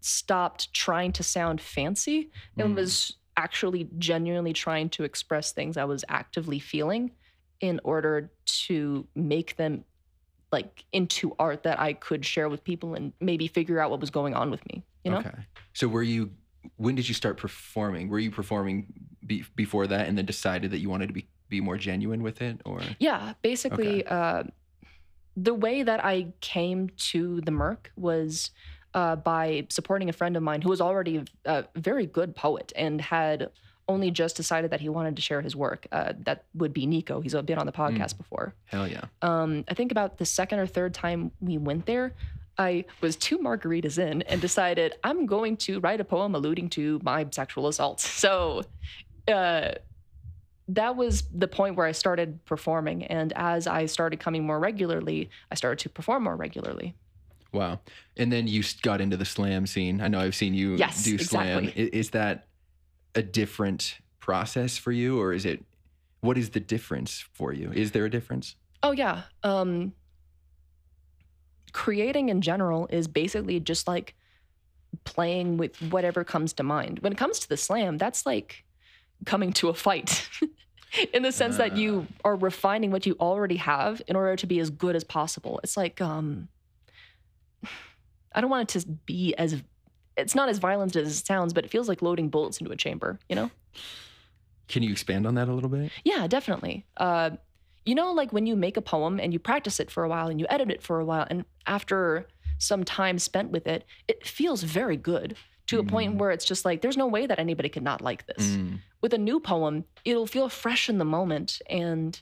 stopped 0.00 0.72
trying 0.74 1.12
to 1.12 1.22
sound 1.22 1.60
fancy 1.60 2.30
and 2.58 2.72
Mm. 2.74 2.76
was 2.76 3.16
actually 3.36 3.88
genuinely 3.98 4.52
trying 4.52 4.88
to 4.90 5.04
express 5.04 5.52
things 5.52 5.76
I 5.76 5.84
was 5.84 6.04
actively 6.08 6.58
feeling 6.58 7.12
in 7.60 7.80
order 7.84 8.30
to 8.44 9.06
make 9.14 9.56
them 9.56 9.84
like 10.50 10.84
into 10.92 11.34
art 11.38 11.62
that 11.62 11.80
I 11.80 11.94
could 11.94 12.24
share 12.26 12.48
with 12.48 12.62
people 12.62 12.94
and 12.94 13.12
maybe 13.20 13.46
figure 13.46 13.80
out 13.80 13.90
what 13.90 14.00
was 14.00 14.10
going 14.10 14.34
on 14.34 14.50
with 14.50 14.64
me, 14.66 14.84
you 15.04 15.10
know? 15.10 15.18
Okay. 15.18 15.30
So, 15.72 15.88
were 15.88 16.02
you, 16.02 16.30
when 16.76 16.94
did 16.94 17.08
you 17.08 17.14
start 17.14 17.38
performing? 17.38 18.08
Were 18.10 18.18
you 18.18 18.30
performing 18.30 18.86
be, 19.24 19.44
before 19.56 19.86
that 19.86 20.08
and 20.08 20.18
then 20.18 20.26
decided 20.26 20.70
that 20.72 20.78
you 20.78 20.90
wanted 20.90 21.06
to 21.06 21.14
be, 21.14 21.26
be 21.48 21.60
more 21.62 21.78
genuine 21.78 22.22
with 22.22 22.42
it? 22.42 22.60
Or, 22.66 22.80
Yeah, 22.98 23.32
basically, 23.40 24.06
uh, 24.06 24.42
the 25.36 25.54
way 25.54 25.82
that 25.82 26.04
I 26.04 26.34
came 26.40 26.90
to 26.90 27.40
the 27.40 27.50
Merc 27.50 27.90
was 27.96 28.50
uh, 28.94 29.16
by 29.16 29.66
supporting 29.68 30.08
a 30.08 30.12
friend 30.12 30.36
of 30.36 30.42
mine 30.42 30.62
who 30.62 30.68
was 30.68 30.80
already 30.80 31.24
a 31.44 31.64
very 31.74 32.06
good 32.06 32.34
poet 32.36 32.72
and 32.76 33.00
had 33.00 33.50
only 33.88 34.10
just 34.10 34.36
decided 34.36 34.70
that 34.70 34.80
he 34.80 34.88
wanted 34.88 35.16
to 35.16 35.22
share 35.22 35.40
his 35.40 35.56
work. 35.56 35.86
Uh, 35.92 36.12
that 36.20 36.44
would 36.54 36.72
be 36.72 36.86
Nico. 36.86 37.20
He's 37.20 37.34
been 37.34 37.58
on 37.58 37.66
the 37.66 37.72
podcast 37.72 38.16
before. 38.16 38.54
hell 38.66 38.86
yeah. 38.86 39.04
Um, 39.22 39.64
I 39.68 39.74
think 39.74 39.90
about 39.92 40.18
the 40.18 40.24
second 40.26 40.60
or 40.60 40.66
third 40.66 40.94
time 40.94 41.32
we 41.40 41.58
went 41.58 41.86
there, 41.86 42.14
I 42.58 42.84
was 43.00 43.16
two 43.16 43.38
margaritas 43.38 43.98
in 43.98 44.22
and 44.22 44.40
decided 44.40 44.94
I'm 45.02 45.26
going 45.26 45.56
to 45.58 45.80
write 45.80 46.00
a 46.00 46.04
poem 46.04 46.34
alluding 46.34 46.68
to 46.70 47.00
my 47.02 47.26
sexual 47.30 47.66
assaults. 47.66 48.08
So 48.08 48.62
uh, 49.26 49.72
that 50.68 50.96
was 50.96 51.24
the 51.34 51.48
point 51.48 51.76
where 51.76 51.86
I 51.86 51.92
started 51.92 52.44
performing. 52.44 53.04
And 53.04 53.32
as 53.36 53.66
I 53.66 53.86
started 53.86 54.20
coming 54.20 54.44
more 54.44 54.60
regularly, 54.60 55.30
I 55.50 55.54
started 55.54 55.78
to 55.80 55.88
perform 55.88 56.24
more 56.24 56.36
regularly. 56.36 56.94
Wow. 57.52 57.80
And 58.16 58.32
then 58.32 58.46
you 58.46 58.62
got 58.82 59.00
into 59.00 59.16
the 59.16 59.24
slam 59.24 59.66
scene. 59.66 60.00
I 60.00 60.08
know 60.08 60.20
I've 60.20 60.34
seen 60.34 60.54
you 60.54 60.76
Yes, 60.76 61.04
do 61.04 61.18
slam. 61.18 61.64
exactly. 61.64 61.84
Is 61.92 62.10
that 62.10 62.46
a 63.14 63.22
different 63.22 63.98
process 64.20 64.78
for 64.78 64.92
you 64.92 65.20
or 65.20 65.32
is 65.32 65.44
it 65.44 65.64
what 66.20 66.38
is 66.38 66.50
the 66.50 66.60
difference 66.60 67.24
for 67.32 67.52
you? 67.52 67.72
Is 67.72 67.90
there 67.90 68.04
a 68.04 68.10
difference? 68.10 68.54
Oh, 68.82 68.92
yeah. 68.92 69.22
Um, 69.42 69.92
creating 71.72 72.28
in 72.28 72.40
general 72.40 72.86
is 72.90 73.08
basically 73.08 73.58
just 73.60 73.88
like 73.88 74.14
playing 75.04 75.56
with 75.56 75.76
whatever 75.90 76.22
comes 76.22 76.52
to 76.54 76.62
mind. 76.62 77.00
When 77.00 77.12
it 77.12 77.18
comes 77.18 77.38
to 77.40 77.48
the 77.48 77.56
slam, 77.56 77.98
that's 77.98 78.24
like 78.24 78.64
coming 79.26 79.52
to 79.54 79.68
a 79.68 79.74
fight 79.74 80.28
in 81.12 81.22
the 81.22 81.32
sense 81.32 81.56
that 81.56 81.76
you 81.76 82.06
are 82.24 82.36
refining 82.36 82.90
what 82.90 83.04
you 83.06 83.16
already 83.20 83.56
have 83.56 84.00
in 84.06 84.16
order 84.16 84.36
to 84.36 84.46
be 84.46 84.60
as 84.60 84.70
good 84.70 84.94
as 84.94 85.04
possible. 85.04 85.60
It's 85.64 85.76
like, 85.76 86.00
um, 86.00 86.48
I 88.34 88.40
don't 88.40 88.50
want 88.50 88.74
it 88.74 88.80
to 88.80 88.86
be 89.06 89.34
as 89.36 89.62
it's 90.16 90.34
not 90.34 90.48
as 90.48 90.58
violent 90.58 90.94
as 90.96 91.20
it 91.20 91.26
sounds, 91.26 91.52
but 91.52 91.64
it 91.64 91.70
feels 91.70 91.88
like 91.88 92.02
loading 92.02 92.28
bullets 92.28 92.58
into 92.60 92.70
a 92.72 92.76
chamber, 92.76 93.18
you 93.28 93.34
know? 93.36 93.50
Can 94.68 94.82
you 94.82 94.90
expand 94.92 95.26
on 95.26 95.34
that 95.36 95.48
a 95.48 95.52
little 95.54 95.68
bit? 95.70 95.90
Yeah, 96.04 96.26
definitely. 96.26 96.86
Uh, 96.96 97.30
you 97.84 97.94
know, 97.94 98.12
like 98.12 98.32
when 98.32 98.46
you 98.46 98.54
make 98.56 98.76
a 98.76 98.82
poem 98.82 99.18
and 99.20 99.32
you 99.32 99.38
practice 99.38 99.80
it 99.80 99.90
for 99.90 100.04
a 100.04 100.08
while 100.08 100.28
and 100.28 100.38
you 100.40 100.46
edit 100.48 100.70
it 100.70 100.82
for 100.82 101.00
a 101.00 101.04
while, 101.04 101.26
and 101.28 101.44
after 101.66 102.26
some 102.58 102.84
time 102.84 103.18
spent 103.18 103.50
with 103.50 103.66
it, 103.66 103.84
it 104.08 104.26
feels 104.26 104.62
very 104.62 104.96
good 104.96 105.36
to 105.66 105.78
a 105.78 105.84
point 105.84 106.14
Mm. 106.14 106.18
where 106.18 106.30
it's 106.30 106.44
just 106.44 106.64
like, 106.64 106.80
there's 106.82 106.96
no 106.96 107.06
way 107.06 107.26
that 107.26 107.38
anybody 107.38 107.68
could 107.68 107.82
not 107.82 108.00
like 108.00 108.26
this. 108.26 108.46
Mm, 108.56 108.78
With 109.00 109.14
a 109.14 109.18
new 109.18 109.40
poem, 109.40 109.84
it'll 110.04 110.26
feel 110.26 110.48
fresh 110.48 110.88
in 110.88 110.98
the 110.98 111.04
moment 111.04 111.60
and 111.68 112.20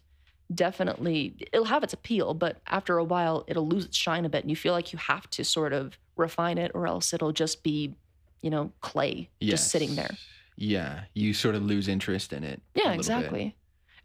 definitely 0.55 1.35
it'll 1.53 1.65
have 1.67 1.83
its 1.83 1.93
appeal, 1.93 2.35
but 2.35 2.61
after 2.67 2.99
a 2.99 3.05
while, 3.05 3.45
it'll 3.47 3.67
lose 3.67 3.85
its 3.85 3.97
shine 3.97 4.25
a 4.25 4.29
bit. 4.29 4.43
And 4.43 4.51
you 4.51 4.57
feel 4.57 4.73
like 4.73 4.93
you 4.93 4.99
have 4.99 5.29
to 5.31 5.45
sort 5.45 5.73
of 5.73 5.99
refine 6.17 6.59
it 6.59 6.73
or 6.75 6.87
else 6.87 7.13
it'll 7.13 7.33
just 7.33 7.63
be, 7.63 7.95
you 8.43 8.51
know, 8.51 8.73
clay 8.81 9.31
just 9.41 9.69
sitting 9.69 9.95
there. 9.95 10.11
Yeah, 10.57 11.05
you 11.15 11.33
sort 11.33 11.55
of 11.55 11.63
lose 11.63 11.89
interest 11.89 12.33
in 12.33 12.45
it. 12.45 12.61
Yeah, 12.75 12.83
little 12.83 12.93
bit. 12.93 12.99
exactly. 12.99 13.57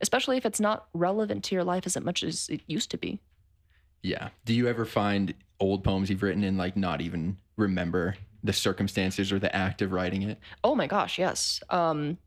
Especially 0.02 0.38
if 0.38 0.46
it's 0.46 0.60
not 0.60 0.88
relevant 0.94 1.44
to 1.46 1.56
your 1.56 1.64
life 1.64 1.86
as 1.86 2.00
much 2.00 2.24
as 2.24 2.48
it 2.50 2.62
used 2.68 2.92
to 2.92 2.98
be. 2.98 3.20
Yeah. 4.04 4.30
Do 4.46 4.54
you 4.54 4.68
ever 4.68 4.86
find 4.86 5.34
old 5.60 5.84
poems 5.84 6.10
you've 6.10 6.22
written 6.22 6.44
and 6.44 6.58
like 6.58 6.78
not 6.78 7.02
even 7.02 7.38
remember 7.58 8.16
the 8.44 8.54
circumstances 8.54 9.32
or 9.32 9.40
the 9.40 9.54
act 9.56 9.82
of 9.82 9.92
writing 9.92 10.22
it? 10.22 10.38
Oh 10.64 10.76
my 10.76 10.88
gosh, 10.88 11.18
yes. 11.18 11.62
Um 11.70 12.18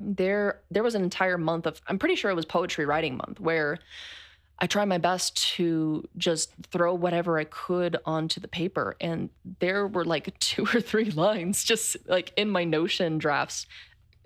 there 0.00 0.60
there 0.70 0.82
was 0.82 0.94
an 0.94 1.02
entire 1.02 1.38
month 1.38 1.66
of 1.66 1.80
I'm 1.86 1.98
pretty 1.98 2.16
sure 2.16 2.30
it 2.30 2.34
was 2.34 2.46
poetry 2.46 2.86
writing 2.86 3.16
month 3.16 3.38
where 3.38 3.78
I 4.58 4.66
tried 4.66 4.86
my 4.86 4.98
best 4.98 5.36
to 5.54 6.06
just 6.16 6.52
throw 6.70 6.92
whatever 6.94 7.38
I 7.38 7.44
could 7.44 7.96
onto 8.04 8.40
the 8.40 8.48
paper 8.48 8.96
and 9.00 9.30
there 9.60 9.86
were 9.86 10.04
like 10.04 10.38
two 10.40 10.64
or 10.74 10.80
three 10.80 11.10
lines 11.10 11.62
just 11.62 11.96
like 12.06 12.32
in 12.36 12.48
my 12.48 12.64
notion 12.64 13.18
drafts 13.18 13.66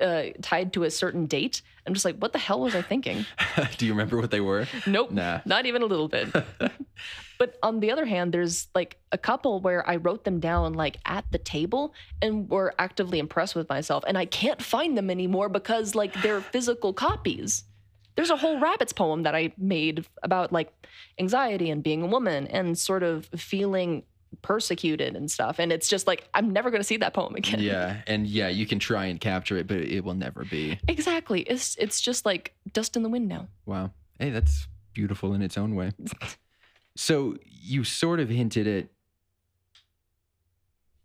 uh, 0.01 0.25
tied 0.43 0.73
to 0.73 0.85
a 0.85 0.91
certain 0.91 1.27
date. 1.27 1.63
I'm 1.87 1.95
just 1.95 2.05
like, 2.05 2.17
what 2.19 2.33
the 2.33 2.39
hell 2.39 2.61
was 2.61 2.75
I 2.75 2.83
thinking? 2.83 3.27
Do 3.79 3.87
you 3.87 3.93
remember 3.93 4.17
what 4.17 4.31
they 4.31 4.41
were? 4.41 4.67
Nope. 4.87 5.13
Nah. 5.13 5.41
Not 5.45 5.67
even 5.67 5.83
a 5.83 5.87
little 5.87 6.09
bit. 6.09 6.29
but 7.39 7.59
on 7.63 7.81
the 7.81 7.91
other 7.91 8.05
hand, 8.05 8.33
there's 8.33 8.69
like 8.75 8.99
a 9.13 9.19
couple 9.19 9.61
where 9.61 9.89
I 9.89 9.97
wrote 9.97 10.25
them 10.25 10.41
down 10.41 10.75
like 10.75 10.99
at 11.05 11.25
the 11.31 11.39
table 11.39 11.95
and 12.23 12.49
were 12.49 12.75
actively 12.79 13.19
impressed 13.19 13.55
with 13.55 13.69
myself. 13.69 14.05
And 14.07 14.17
I 14.17 14.27
can't 14.27 14.63
find 14.63 14.97
them 14.97 15.11
anymore 15.11 15.49
because 15.49 15.95
like 15.95 16.15
they're 16.23 16.41
physical 16.53 16.93
copies. 16.93 17.65
There's 18.17 18.31
a 18.31 18.37
whole 18.37 18.61
rabbits 18.61 18.93
poem 18.93 19.25
that 19.25 19.35
I 19.35 19.53
made 19.59 20.07
about 20.23 20.53
like 20.53 20.73
anxiety 21.19 21.71
and 21.71 21.83
being 21.83 22.03
a 22.03 22.07
woman 22.07 22.47
and 22.47 22.79
sort 22.79 23.03
of 23.03 23.27
feeling 23.37 24.05
persecuted 24.43 25.17
and 25.17 25.31
stuff. 25.31 25.59
And 25.59 25.73
it's 25.73 25.89
just 25.89 26.07
like, 26.07 26.29
I'm 26.35 26.53
never 26.53 26.71
going 26.71 26.81
to 26.81 26.87
see 26.87 26.97
that 26.99 27.15
poem 27.15 27.35
again. 27.35 27.61
yeah. 27.61 28.03
And 28.07 28.27
yeah, 28.27 28.49
you 28.49 28.67
can 28.67 28.79
try 28.79 29.07
and 29.07 29.21
capture 29.21 29.57
it, 29.57 29.67
but 29.67 29.79
it 29.79 30.05
will 30.05 30.15
never 30.15 30.45
be. 30.45 30.79
Exactly. 30.87 31.41
It's 31.43 31.75
it's 31.77 32.01
just 32.01 32.25
like 32.25 32.53
dust 32.73 32.97
in 32.97 33.03
the 33.03 33.09
wind 33.09 33.29
now. 33.29 33.49
Wow. 33.67 33.91
Hey, 34.19 34.31
that's 34.31 34.69
beautiful 34.93 35.35
in 35.35 35.43
its 35.43 35.59
own 35.59 35.75
way. 35.75 35.93
so 36.97 37.37
you 37.45 37.85
sort 37.85 38.21
of 38.21 38.29
hinted 38.29 38.67
at 38.67 38.89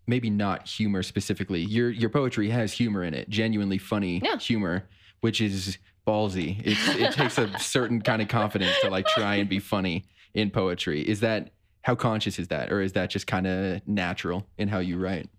maybe 0.08 0.30
not 0.30 0.68
humor 0.68 1.04
specifically. 1.04 1.62
Your 1.62 1.90
your 1.90 2.10
poetry 2.10 2.50
has 2.50 2.74
humor 2.74 3.04
in 3.04 3.14
it, 3.14 3.30
genuinely 3.30 3.78
funny 3.78 4.22
Yeah. 4.24 4.38
humor, 4.38 4.88
which 5.22 5.42
is 5.42 5.78
ballsy. 6.08 6.62
It's, 6.66 6.88
it 6.96 7.12
takes 7.20 7.38
a 7.38 7.58
certain 7.60 8.02
kind 8.02 8.22
of 8.22 8.28
confidence 8.28 8.76
to 8.82 8.90
like 8.90 9.06
try 9.08 9.36
and 9.36 9.48
be 9.50 9.60
funny 9.60 10.06
in 10.34 10.50
poetry. 10.50 11.08
Is 11.08 11.20
that 11.20 11.52
how 11.84 11.96
conscious 11.96 12.40
is 12.40 12.48
that, 12.50 12.72
or 12.72 12.82
is 12.82 12.94
that 12.94 13.10
just 13.10 13.28
kind 13.28 13.48
of 13.48 13.88
natural 13.88 14.48
in 14.58 14.68
how 14.68 14.80
you 14.80 14.98
write? 14.98 15.30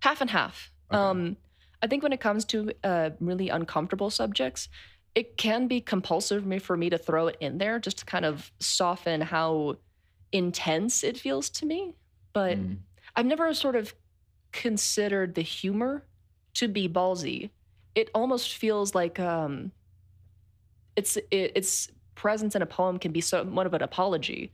half 0.00 0.20
and 0.20 0.28
half. 0.28 0.70
Okay. 0.92 1.00
Um, 1.00 1.36
I 1.82 1.86
think 1.86 2.02
when 2.02 2.12
it 2.12 2.20
comes 2.20 2.44
to 2.46 2.72
uh, 2.84 3.10
really 3.20 3.48
uncomfortable 3.48 4.10
subjects, 4.10 4.68
it 5.14 5.36
can 5.36 5.68
be 5.68 5.80
compulsive 5.80 6.42
for 6.42 6.48
me, 6.48 6.58
for 6.58 6.76
me 6.76 6.90
to 6.90 6.98
throw 6.98 7.28
it 7.28 7.36
in 7.40 7.58
there 7.58 7.78
just 7.78 7.98
to 7.98 8.04
kind 8.04 8.24
of 8.24 8.50
soften 8.60 9.20
how 9.20 9.76
intense 10.32 11.04
it 11.04 11.18
feels 11.18 11.48
to 11.50 11.66
me. 11.66 11.94
But 12.32 12.58
Mm. 12.58 12.78
I've 13.14 13.26
never 13.26 13.54
sort 13.54 13.76
of 13.76 13.94
considered 14.52 15.34
the 15.34 15.42
humor 15.42 16.04
to 16.54 16.68
be 16.68 16.88
ballsy. 16.88 17.50
It 17.94 18.10
almost 18.14 18.54
feels 18.54 18.94
like 18.94 19.20
um, 19.20 19.70
it's 20.96 21.16
it, 21.16 21.52
its 21.54 21.88
presence 22.14 22.54
in 22.54 22.62
a 22.62 22.66
poem 22.66 22.98
can 22.98 23.12
be 23.12 23.20
somewhat 23.20 23.66
of 23.66 23.74
an 23.74 23.82
apology. 23.82 24.52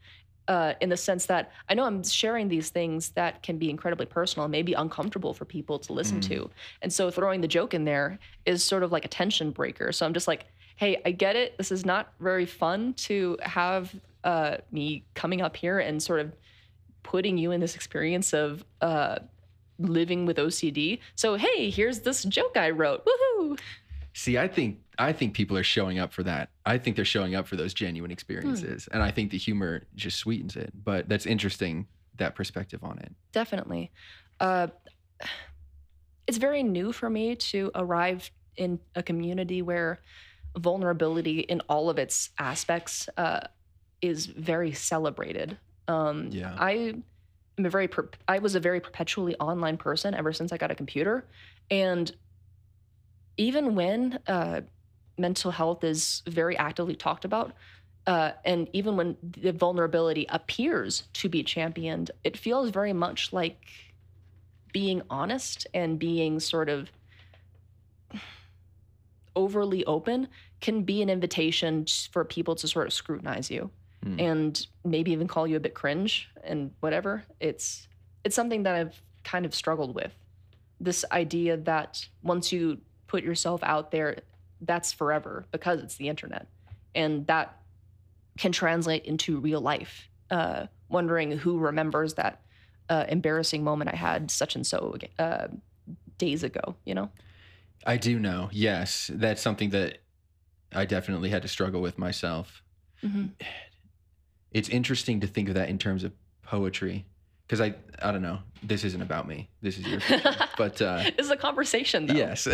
Uh, 0.50 0.74
in 0.80 0.88
the 0.88 0.96
sense 0.96 1.26
that 1.26 1.52
I 1.68 1.74
know 1.74 1.84
I'm 1.84 2.02
sharing 2.02 2.48
these 2.48 2.70
things 2.70 3.10
that 3.10 3.40
can 3.46 3.56
be 3.56 3.70
incredibly 3.70 4.06
personal 4.06 4.48
maybe 4.48 4.72
uncomfortable 4.72 5.32
for 5.32 5.44
people 5.44 5.78
to 5.78 5.92
listen 5.92 6.18
Mm. 6.18 6.28
to. 6.30 6.50
And 6.82 6.92
so 6.92 7.08
throwing 7.08 7.40
the 7.40 7.46
joke 7.46 7.72
in 7.72 7.84
there 7.84 8.18
is 8.44 8.64
sort 8.64 8.82
of 8.82 8.90
like 8.90 9.04
a 9.04 9.08
tension 9.20 9.52
breaker. 9.52 9.92
So 9.92 10.04
I'm 10.04 10.12
just 10.12 10.26
like, 10.26 10.46
hey, 10.74 11.00
I 11.06 11.12
get 11.12 11.36
it. 11.36 11.56
This 11.56 11.70
is 11.70 11.86
not 11.86 12.12
very 12.18 12.46
fun 12.46 12.94
to 13.08 13.38
have 13.42 13.94
uh, 14.24 14.56
me 14.72 15.04
coming 15.14 15.40
up 15.40 15.54
here 15.56 15.78
and 15.78 16.02
sort 16.02 16.18
of 16.18 16.32
putting 17.04 17.38
you 17.38 17.52
in 17.52 17.60
this 17.60 17.76
experience 17.76 18.32
of 18.32 18.64
uh, 18.80 19.18
living 19.78 20.26
with 20.26 20.36
OCD. 20.38 20.98
So 21.14 21.36
hey, 21.36 21.70
here's 21.70 22.00
this 22.00 22.24
joke 22.24 22.56
I 22.56 22.70
wrote. 22.70 23.06
Woohoo! 23.06 23.56
See, 24.14 24.36
I 24.36 24.48
think 24.48 24.78
I 25.00 25.12
think 25.14 25.32
people 25.32 25.56
are 25.56 25.62
showing 25.62 25.98
up 25.98 26.12
for 26.12 26.22
that. 26.24 26.50
I 26.66 26.76
think 26.76 26.94
they're 26.94 27.04
showing 27.06 27.34
up 27.34 27.48
for 27.48 27.56
those 27.56 27.72
genuine 27.72 28.10
experiences, 28.10 28.86
and 28.92 29.02
I 29.02 29.10
think 29.10 29.30
the 29.30 29.38
humor 29.38 29.82
just 29.94 30.18
sweetens 30.18 30.56
it. 30.56 30.72
But 30.84 31.08
that's 31.08 31.24
interesting 31.24 31.86
that 32.16 32.34
perspective 32.34 32.84
on 32.84 32.98
it. 32.98 33.10
Definitely. 33.32 33.90
Uh, 34.38 34.66
it's 36.26 36.36
very 36.36 36.62
new 36.62 36.92
for 36.92 37.08
me 37.08 37.34
to 37.34 37.70
arrive 37.74 38.30
in 38.56 38.78
a 38.94 39.02
community 39.02 39.62
where 39.62 40.00
vulnerability 40.58 41.40
in 41.40 41.60
all 41.68 41.88
of 41.88 41.98
its 41.98 42.30
aspects 42.38 43.08
uh, 43.16 43.40
is 44.02 44.26
very 44.26 44.72
celebrated. 44.72 45.56
Um, 45.88 46.28
Yeah. 46.30 46.54
I 46.58 46.94
am 47.56 47.64
a 47.64 47.70
very 47.70 47.88
per- 47.88 48.10
I 48.28 48.38
was 48.38 48.54
a 48.54 48.60
very 48.60 48.80
perpetually 48.80 49.34
online 49.36 49.78
person 49.78 50.14
ever 50.14 50.32
since 50.34 50.52
I 50.52 50.58
got 50.58 50.70
a 50.70 50.74
computer, 50.74 51.24
and 51.70 52.14
even 53.38 53.74
when 53.74 54.18
uh, 54.26 54.60
mental 55.18 55.50
health 55.50 55.84
is 55.84 56.22
very 56.26 56.56
actively 56.56 56.94
talked 56.94 57.24
about, 57.24 57.52
uh, 58.06 58.32
and 58.44 58.68
even 58.72 58.96
when 58.96 59.16
the 59.22 59.52
vulnerability 59.52 60.26
appears 60.28 61.04
to 61.14 61.28
be 61.28 61.42
championed, 61.42 62.10
it 62.24 62.36
feels 62.36 62.70
very 62.70 62.92
much 62.92 63.32
like 63.32 63.66
being 64.72 65.02
honest 65.10 65.66
and 65.74 65.98
being 65.98 66.40
sort 66.40 66.68
of 66.68 66.90
overly 69.36 69.84
open 69.84 70.28
can 70.60 70.82
be 70.82 71.02
an 71.02 71.08
invitation 71.08 71.86
for 72.12 72.24
people 72.24 72.54
to 72.54 72.66
sort 72.68 72.86
of 72.86 72.92
scrutinize 72.92 73.50
you 73.50 73.70
Hmm. 74.02 74.18
and 74.18 74.66
maybe 74.82 75.12
even 75.12 75.28
call 75.28 75.46
you 75.46 75.56
a 75.56 75.60
bit 75.60 75.74
cringe 75.74 76.30
and 76.42 76.70
whatever. 76.80 77.24
It's 77.38 77.86
it's 78.24 78.34
something 78.34 78.62
that 78.62 78.74
I've 78.74 79.02
kind 79.24 79.44
of 79.44 79.54
struggled 79.54 79.94
with. 79.94 80.12
This 80.80 81.04
idea 81.12 81.58
that 81.58 82.08
once 82.22 82.50
you 82.50 82.80
put 83.08 83.22
yourself 83.22 83.62
out 83.62 83.90
there, 83.90 84.16
that's 84.60 84.92
forever 84.92 85.46
because 85.50 85.80
it's 85.80 85.96
the 85.96 86.08
internet, 86.08 86.46
and 86.94 87.26
that 87.26 87.60
can 88.38 88.52
translate 88.52 89.04
into 89.04 89.38
real 89.40 89.60
life. 89.60 90.08
Uh, 90.30 90.66
wondering 90.88 91.32
who 91.32 91.58
remembers 91.58 92.14
that 92.14 92.40
uh, 92.88 93.04
embarrassing 93.08 93.64
moment 93.64 93.90
I 93.92 93.96
had 93.96 94.30
such 94.30 94.54
and 94.54 94.66
so 94.66 94.96
uh, 95.18 95.48
days 96.18 96.42
ago. 96.42 96.76
You 96.84 96.94
know. 96.94 97.10
I 97.86 97.96
do 97.96 98.18
know. 98.18 98.50
Yes, 98.52 99.10
that's 99.12 99.40
something 99.40 99.70
that 99.70 99.98
I 100.72 100.84
definitely 100.84 101.30
had 101.30 101.42
to 101.42 101.48
struggle 101.48 101.80
with 101.80 101.98
myself. 101.98 102.62
hmm 103.00 103.26
It's 104.52 104.68
interesting 104.68 105.20
to 105.20 105.28
think 105.28 105.48
of 105.48 105.54
that 105.54 105.68
in 105.68 105.78
terms 105.78 106.02
of 106.02 106.10
poetry 106.42 107.06
because 107.46 107.60
I 107.60 107.74
I 108.02 108.10
don't 108.10 108.22
know. 108.22 108.40
This 108.64 108.82
isn't 108.82 109.00
about 109.00 109.28
me. 109.28 109.48
This 109.62 109.78
is 109.78 109.86
your 109.86 110.00
but 110.58 110.82
uh 110.82 111.04
this 111.16 111.26
is 111.26 111.30
a 111.30 111.36
conversation, 111.36 112.06
though. 112.06 112.14
Yes. 112.14 112.48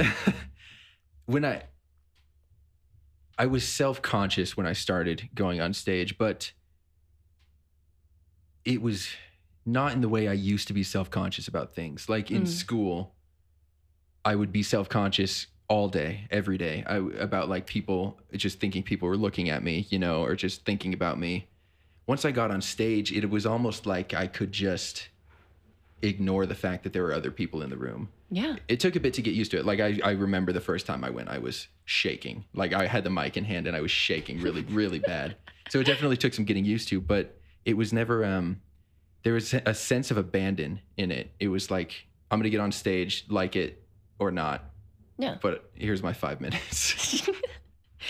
when 1.27 1.45
I 1.45 1.63
I 3.39 3.47
was 3.47 3.67
self-conscious 3.69 4.57
when 4.57 4.67
I 4.67 4.73
started 4.73 5.29
going 5.35 5.61
on 5.61 5.75
stage, 5.75 6.17
but 6.17 6.53
it 8.65 8.81
was 8.81 9.11
not 9.65 9.93
in 9.93 10.01
the 10.01 10.09
way 10.09 10.29
I 10.29 10.33
used 10.33 10.69
to 10.69 10.75
be 10.75 10.83
self-conscious 10.83 11.47
about 11.49 11.75
things. 11.75 12.09
Like 12.09 12.31
in 12.31 12.43
Mm. 12.43 12.49
school, 12.49 13.15
I 14.25 14.35
would 14.35 14.53
be 14.53 14.63
self-conscious 14.63 15.49
all 15.69 15.89
day, 15.89 16.29
every 16.31 16.57
day, 16.57 16.85
I, 16.87 16.97
about 16.97 17.49
like 17.49 17.67
people 17.67 18.21
just 18.33 18.61
thinking 18.61 18.83
people 18.83 19.09
were 19.09 19.17
looking 19.17 19.51
at 19.51 19.63
me, 19.63 19.87
you 19.91 19.99
know, 19.99 20.23
or 20.23 20.37
just 20.37 20.65
thinking 20.65 20.95
about 20.95 21.19
me. 21.19 21.49
Once 22.07 22.25
I 22.25 22.31
got 22.31 22.53
on 22.53 22.63
stage, 22.63 23.13
it 23.13 23.29
was 23.29 23.45
almost 23.45 23.85
like 23.85 24.15
I 24.15 24.29
could 24.29 24.53
just 24.53 25.09
ignore 26.03 26.47
the 26.47 26.55
fact 26.55 26.85
that 26.85 26.93
there 26.93 27.03
were 27.03 27.13
other 27.15 27.31
people 27.31 27.63
in 27.63 27.71
the 27.71 27.77
room 27.77 28.09
Yeah. 28.31 28.57
it 28.69 28.81
took 28.81 28.97
a 28.97 29.01
bit 29.01 29.15
to 29.15 29.23
get 29.23 29.35
used 29.35 29.51
to 29.53 29.59
it. 29.59 29.65
Like 29.65 29.81
I, 29.81 29.99
I 30.05 30.11
remember 30.13 30.53
the 30.53 30.61
first 30.61 30.85
time 30.87 31.03
I 31.05 31.11
went, 31.11 31.29
I 31.29 31.39
was 31.39 31.69
shaking. 31.85 32.45
Like 32.55 32.73
I 32.75 32.87
had 32.87 33.03
the 33.05 33.11
mic 33.11 33.37
in 33.37 33.45
hand 33.45 33.67
and 33.67 33.77
I 33.77 33.81
was 33.81 33.91
shaking 33.91 34.41
really, 34.41 34.63
really 34.71 34.99
bad. 34.99 35.37
So 35.71 35.81
it 35.81 35.85
definitely 35.87 36.17
took 36.19 36.35
some 36.35 36.45
getting 36.45 36.65
used 36.65 36.89
to, 36.89 37.01
but 37.01 37.39
it 37.65 37.77
was 37.77 37.93
never 37.93 38.25
um 38.25 38.61
there 39.23 39.33
was 39.33 39.55
a 39.55 39.75
sense 39.75 40.11
of 40.13 40.17
abandon 40.19 40.81
in 40.97 41.11
it. 41.11 41.33
It 41.41 41.49
was 41.49 41.71
like 41.71 42.07
I'm 42.31 42.39
gonna 42.39 42.51
get 42.51 42.61
on 42.61 42.73
stage, 42.73 43.25
like 43.29 43.57
it 43.57 43.83
or 44.19 44.31
not. 44.31 44.65
Yeah. 45.19 45.37
But 45.41 45.71
here's 45.75 46.03
my 46.03 46.13
five 46.13 46.41
minutes. 46.41 47.29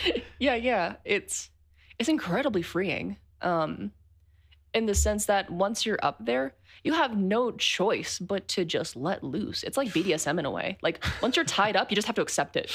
yeah, 0.39 0.55
yeah. 0.57 0.97
It's 1.05 1.51
it's 1.99 2.09
incredibly 2.09 2.63
freeing. 2.63 3.17
Um 3.41 3.93
in 4.77 4.85
the 4.85 4.95
sense 4.95 5.25
that 5.25 5.51
once 5.51 5.87
you're 5.87 5.99
up 6.03 6.23
there, 6.25 6.55
you 6.85 6.93
have 6.93 7.17
no 7.17 7.51
choice 7.51 8.19
but 8.19 8.47
to 8.49 8.65
just 8.67 8.95
let 8.95 9.25
loose. 9.25 9.63
It's 9.63 9.79
like 9.79 9.89
BDSM 9.89 10.39
in 10.39 10.45
a 10.45 10.51
way. 10.51 10.77
Like 10.83 11.03
once 11.23 11.35
you're 11.35 11.47
tied 11.47 11.77
up, 11.77 11.91
you 11.91 11.95
just 11.95 12.07
have 12.07 12.17
to 12.17 12.23
accept 12.23 12.57
it. 12.57 12.71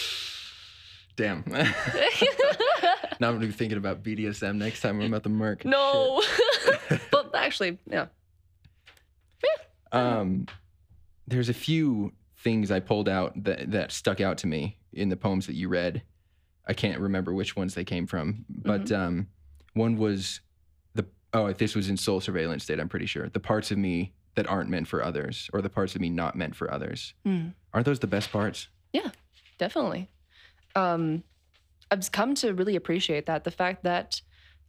Damn. 1.15 1.43
now 1.47 3.29
I'm 3.29 3.35
gonna 3.35 3.39
be 3.45 3.51
thinking 3.51 3.77
about 3.77 4.01
BDSM 4.01 4.55
next 4.55 4.81
time 4.81 4.99
I'm 4.99 5.13
at 5.13 5.21
the 5.21 5.29
Merc. 5.29 5.63
no. 5.63 6.23
but 7.11 7.29
actually, 7.35 7.77
yeah. 7.85 8.07
Um, 9.91 10.47
there's 11.27 11.49
a 11.49 11.53
few 11.53 12.13
things 12.39 12.71
I 12.71 12.79
pulled 12.79 13.09
out 13.09 13.43
that 13.43 13.71
that 13.71 13.91
stuck 13.91 14.21
out 14.21 14.39
to 14.39 14.47
me 14.47 14.77
in 14.93 15.09
the 15.09 15.17
poems 15.17 15.45
that 15.45 15.53
you 15.53 15.67
read. 15.67 16.01
I 16.65 16.73
can't 16.73 16.99
remember 16.99 17.33
which 17.33 17.55
ones 17.55 17.75
they 17.75 17.83
came 17.83 18.07
from, 18.07 18.45
but 18.49 18.91
um, 18.91 19.27
one 19.73 19.97
was 19.97 20.39
oh, 21.33 21.51
this 21.53 21.75
was 21.75 21.89
in 21.89 21.97
Soul 21.97 22.19
Surveillance 22.21 22.63
State. 22.63 22.79
I'm 22.79 22.89
pretty 22.89 23.05
sure 23.05 23.29
the 23.29 23.39
parts 23.39 23.71
of 23.71 23.77
me 23.77 24.13
that 24.35 24.47
aren't 24.47 24.69
meant 24.69 24.87
for 24.87 25.03
others, 25.03 25.49
or 25.53 25.61
the 25.61 25.69
parts 25.69 25.95
of 25.95 26.01
me 26.01 26.09
not 26.09 26.35
meant 26.35 26.55
for 26.55 26.71
others. 26.71 27.13
Mm. 27.25 27.53
Aren't 27.73 27.85
those 27.85 27.99
the 27.99 28.07
best 28.07 28.31
parts? 28.31 28.67
Yeah, 28.93 29.09
definitely. 29.57 30.09
Um, 30.75 31.23
I've 31.89 32.11
come 32.11 32.35
to 32.35 32.53
really 32.53 32.75
appreciate 32.75 33.25
that 33.25 33.43
the 33.43 33.51
fact 33.51 33.83
that 33.83 34.21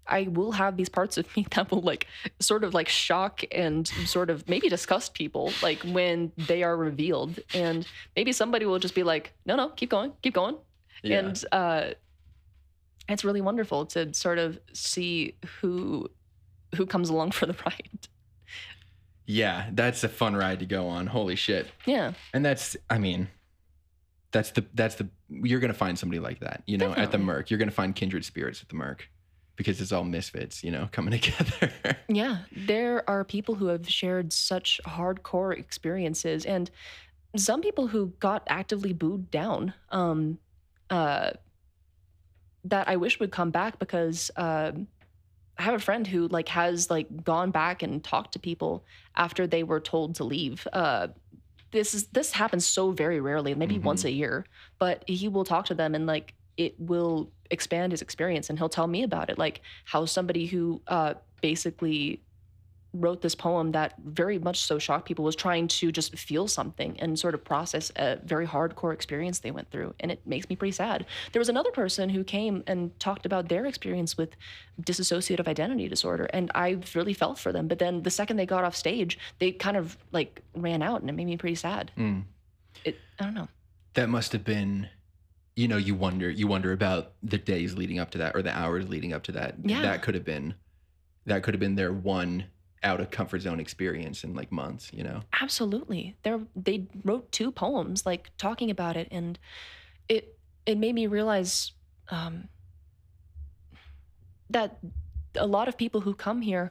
I 0.07 0.23
will 0.23 0.53
have 0.53 0.77
these 0.77 0.89
parts 0.89 1.17
of 1.17 1.27
me 1.37 1.47
that 1.53 1.71
will 1.71 1.81
like 1.81 2.07
sort 2.41 2.65
of 2.65 2.75
like 2.75 2.89
shock 2.89 3.43
and 3.53 3.87
sort 3.87 4.31
of 4.31 4.49
maybe 4.49 4.69
disgust 4.69 5.15
people 5.15 5.53
like 5.63 5.81
when 5.83 6.33
they 6.37 6.63
are 6.63 6.77
revealed 6.77 7.39
and 7.55 7.87
maybe 8.17 8.33
somebody 8.33 8.67
will 8.67 8.79
just 8.79 8.95
be 8.95 9.03
like 9.03 9.33
no 9.47 9.57
no 9.57 9.69
keep 9.69 9.91
going 9.91 10.13
keep 10.23 10.35
going 10.35 10.57
and 11.05 11.45
uh 11.53 11.91
it's 13.09 13.25
really 13.25 13.41
wonderful 13.41 13.87
to 13.87 14.13
sort 14.15 14.39
of 14.39 14.59
see 14.73 15.37
who 15.61 16.09
who 16.77 16.87
comes 16.87 17.09
along 17.11 17.31
for 17.33 17.47
the 17.47 17.55
ride 17.67 18.09
yeah, 19.27 19.71
that's 19.73 20.03
a 20.05 20.09
fun 20.09 20.35
ride 20.35 20.59
to 20.61 20.67
go 20.67 20.89
on. 20.89 21.07
Holy 21.07 21.37
shit! 21.37 21.67
yeah 21.87 22.13
And 22.35 22.45
that's, 22.45 22.77
I 22.91 22.99
mean, 22.99 23.29
that's 24.33 24.51
the 24.51 24.65
that's 24.75 24.97
the 24.97 25.09
you're 25.29 25.61
gonna 25.61 25.75
find 25.75 25.99
somebody 25.99 26.19
like 26.19 26.41
that, 26.41 26.63
you 26.67 26.77
know, 26.79 26.91
at 26.91 26.97
the 26.97 27.03
Definitely. 27.03 27.27
Merc. 27.27 27.51
You're 27.51 27.59
gonna 27.59 27.71
find 27.71 27.95
kindred 27.95 28.25
spirits 28.25 28.63
at 28.63 28.69
the 28.69 28.75
Merc 28.75 29.09
because 29.57 29.81
it's 29.81 29.93
all 29.93 30.05
misfits, 30.05 30.65
you 30.65 30.71
know, 30.71 30.89
coming 30.93 31.19
together. 31.19 31.73
Yeah, 32.09 32.39
there 32.55 33.09
are 33.09 33.25
people 33.25 33.55
who 33.55 33.67
have 33.67 33.89
shared 33.89 34.33
such 34.33 34.81
hardcore 34.87 35.57
experiences, 35.57 36.45
and 36.45 36.71
some 37.37 37.63
people 37.63 37.87
who 37.87 38.13
got 38.19 38.43
actively 38.49 38.93
booed 38.93 39.31
down. 39.31 39.73
Um, 39.91 40.39
uh, 40.91 41.31
that 42.65 42.87
I 42.87 42.97
wish 42.97 43.19
would 43.19 43.33
come 43.33 43.51
back 43.51 43.79
because 43.79 44.31
uh, 44.37 44.73
I 45.59 45.63
have 45.63 45.75
a 45.75 45.79
friend 45.79 46.07
who 46.07 46.29
like 46.29 46.49
has 46.49 46.91
like 46.91 47.25
gone 47.25 47.51
back 47.51 47.83
and 47.83 48.03
talked 48.03 48.33
to 48.33 48.39
people 48.39 48.85
after 49.17 49.47
they 49.47 49.63
were 49.63 49.81
told 49.81 50.15
to 50.17 50.25
leave. 50.25 50.67
Uh, 50.73 51.09
this 51.73 51.95
is 51.95 52.09
this 52.09 52.33
happens 52.33 52.67
so 52.67 52.93
very 52.93 53.21
rarely, 53.21 53.55
maybe 53.55 53.79
Mhm. 53.79 53.83
once 53.85 54.05
a 54.05 54.11
year, 54.13 54.47
but 54.79 55.05
he 55.09 55.29
will 55.29 55.45
talk 55.45 55.67
to 55.67 55.75
them 55.75 55.95
and 55.95 56.07
like 56.07 56.35
it 56.57 56.79
will 56.79 57.33
expand 57.51 57.93
his 57.93 58.03
experience 58.03 58.51
and 58.51 58.59
he'll 58.59 58.69
tell 58.69 58.87
me 58.87 59.03
about 59.03 59.31
it 59.31 59.39
like 59.39 59.63
how 59.87 60.05
somebody 60.05 60.47
who 60.47 60.83
uh, 60.87 61.15
basically 61.43 62.25
wrote 62.95 63.23
this 63.23 63.35
poem 63.35 63.73
that 63.73 63.95
very 64.05 64.39
much 64.39 64.61
so 64.63 64.79
shocked 64.79 65.07
people 65.07 65.25
was 65.25 65.35
trying 65.35 65.67
to 65.67 65.91
just 65.91 66.17
feel 66.19 66.47
something 66.47 66.99
and 67.01 67.19
sort 67.19 67.35
of 67.35 67.43
process 67.43 67.91
a 67.97 68.19
very 68.25 68.47
hardcore 68.47 68.93
experience 68.93 69.39
they 69.39 69.51
went 69.51 69.71
through 69.71 69.95
and 70.01 70.11
it 70.11 70.21
makes 70.27 70.49
me 70.51 70.57
pretty 70.57 70.73
sad 70.73 71.07
there 71.33 71.41
was 71.41 71.49
another 71.49 71.71
person 71.71 72.09
who 72.11 72.23
came 72.23 72.63
and 72.67 72.99
talked 73.01 73.25
about 73.25 73.49
their 73.49 73.65
experience 73.65 74.19
with 74.19 74.31
dissociative 74.83 75.49
identity 75.49 75.89
disorder 75.89 76.25
and 76.35 76.51
i 76.55 76.77
really 76.95 77.15
felt 77.15 77.39
for 77.39 77.51
them 77.53 77.67
but 77.67 77.79
then 77.79 78.03
the 78.03 78.11
second 78.11 78.37
they 78.37 78.47
got 78.47 78.65
off 78.65 78.77
stage 78.77 79.19
they 79.39 79.51
kind 79.53 79.77
of 79.77 79.97
like 80.13 80.43
ran 80.55 80.83
out 80.83 81.01
and 81.01 81.09
it 81.09 81.15
made 81.15 81.27
me 81.27 81.37
pretty 81.37 81.55
sad 81.57 81.91
Mm. 81.97 82.25
it 82.85 82.99
i 83.19 83.25
don't 83.25 83.35
know 83.35 83.49
That 83.95 84.09
must 84.09 84.33
have 84.33 84.45
been, 84.45 84.89
you 85.55 85.69
know, 85.69 85.77
you 85.77 85.95
wonder 85.95 86.31
you 86.31 86.47
wonder 86.47 86.73
about 86.73 87.13
the 87.23 87.37
days 87.39 87.75
leading 87.77 87.99
up 87.99 88.11
to 88.13 88.19
that 88.19 88.35
or 88.35 88.41
the 88.43 88.57
hours 88.57 88.89
leading 88.89 89.13
up 89.13 89.23
to 89.25 89.33
that. 89.33 89.57
Yeah. 89.63 89.83
That 89.83 90.01
could 90.03 90.15
have 90.15 90.25
been 90.25 90.55
that 91.27 91.43
could 91.43 91.53
have 91.53 91.61
been 91.61 91.75
their 91.75 91.93
one 91.93 92.45
out 92.85 93.01
of 93.01 93.11
comfort 93.11 93.41
zone 93.43 93.61
experience 93.61 94.25
in 94.25 94.35
like 94.35 94.51
months, 94.51 94.91
you 94.93 95.05
know. 95.05 95.21
absolutely 95.41 96.17
there 96.25 96.41
they 96.57 96.87
wrote 97.05 97.31
two 97.33 97.51
poems 97.53 98.05
like 98.05 98.31
talking 98.39 98.71
about 98.71 98.97
it 98.97 99.09
and 99.11 99.39
it 100.09 100.37
it 100.67 100.77
made 100.79 100.95
me 100.95 101.07
realize 101.07 101.73
um 102.11 102.49
that 104.51 104.79
a 105.37 105.47
lot 105.47 105.69
of 105.69 105.77
people 105.79 106.01
who 106.03 106.15
come 106.15 106.43
here 106.43 106.71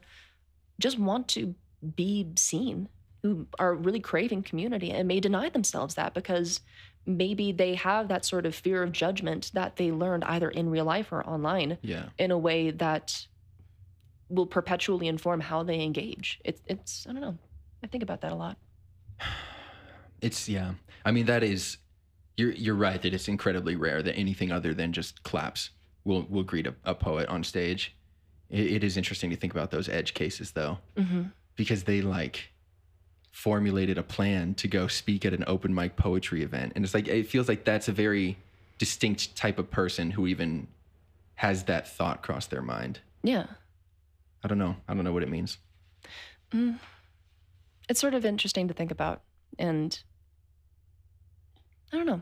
just 0.79 0.99
want 0.99 1.27
to 1.27 1.55
be 1.95 2.27
seen 2.35 2.87
who 3.23 3.45
are 3.59 3.75
really 3.75 3.99
craving 3.99 4.43
community 4.43 4.91
and 4.91 5.07
may 5.07 5.19
deny 5.19 5.49
themselves 5.49 5.95
that 5.95 6.13
because 6.13 6.59
maybe 7.05 7.51
they 7.51 7.73
have 7.75 8.07
that 8.07 8.23
sort 8.25 8.45
of 8.45 8.53
fear 8.53 8.83
of 8.83 8.91
judgment 8.91 9.51
that 9.53 9.75
they 9.77 9.91
learned 9.91 10.23
either 10.25 10.49
in 10.49 10.69
real 10.69 10.85
life 10.85 11.11
or 11.11 11.27
online 11.27 11.77
Yeah. 11.81 12.09
in 12.19 12.31
a 12.31 12.37
way 12.37 12.71
that 12.71 13.25
will 14.31 14.45
perpetually 14.47 15.07
inform 15.07 15.39
how 15.41 15.63
they 15.63 15.81
engage. 15.81 16.39
It's 16.43 16.61
it's 16.67 17.05
I 17.07 17.13
don't 17.13 17.21
know. 17.21 17.37
I 17.83 17.87
think 17.87 18.03
about 18.03 18.21
that 18.21 18.31
a 18.31 18.35
lot. 18.35 18.57
It's 20.21 20.47
yeah. 20.47 20.73
I 21.03 21.11
mean 21.11 21.25
that 21.25 21.41
is 21.43 21.77
you're 22.37 22.51
you're 22.51 22.75
right 22.75 23.01
that 23.01 23.13
it's 23.13 23.27
incredibly 23.27 23.75
rare 23.75 24.03
that 24.03 24.15
anything 24.15 24.51
other 24.51 24.73
than 24.73 24.93
just 24.93 25.23
claps 25.23 25.71
will 26.03 26.27
will 26.29 26.43
greet 26.43 26.67
a, 26.67 26.75
a 26.85 26.93
poet 26.93 27.27
on 27.27 27.43
stage. 27.43 27.95
It, 28.49 28.71
it 28.73 28.83
is 28.83 28.97
interesting 28.97 29.29
to 29.31 29.35
think 29.35 29.51
about 29.53 29.71
those 29.71 29.89
edge 29.89 30.13
cases 30.13 30.51
though, 30.51 30.77
Mm-hmm. 30.95 31.23
because 31.55 31.83
they 31.85 32.01
like 32.01 32.49
formulated 33.31 33.97
a 33.97 34.03
plan 34.03 34.53
to 34.55 34.67
go 34.67 34.87
speak 34.87 35.25
at 35.25 35.33
an 35.33 35.43
open 35.47 35.73
mic 35.73 35.95
poetry 35.95 36.43
event, 36.43 36.73
and 36.75 36.85
it's 36.85 36.93
like 36.93 37.07
it 37.07 37.27
feels 37.27 37.47
like 37.47 37.63
that's 37.63 37.87
a 37.87 37.91
very 37.91 38.37
distinct 38.77 39.35
type 39.35 39.57
of 39.57 39.71
person 39.71 40.11
who 40.11 40.27
even 40.27 40.67
has 41.35 41.63
that 41.63 41.87
thought 41.87 42.21
cross 42.21 42.45
their 42.45 42.61
mind. 42.61 42.99
Yeah. 43.23 43.47
I 44.43 44.47
don't 44.47 44.57
know. 44.57 44.75
I 44.87 44.93
don't 44.93 45.03
know 45.03 45.13
what 45.13 45.23
it 45.23 45.29
means. 45.29 45.57
Mm. 46.51 46.79
It's 47.89 47.99
sort 47.99 48.13
of 48.13 48.25
interesting 48.25 48.67
to 48.67 48.73
think 48.73 48.91
about. 48.91 49.21
And 49.59 49.97
I 51.93 51.97
don't 51.97 52.05
know. 52.05 52.21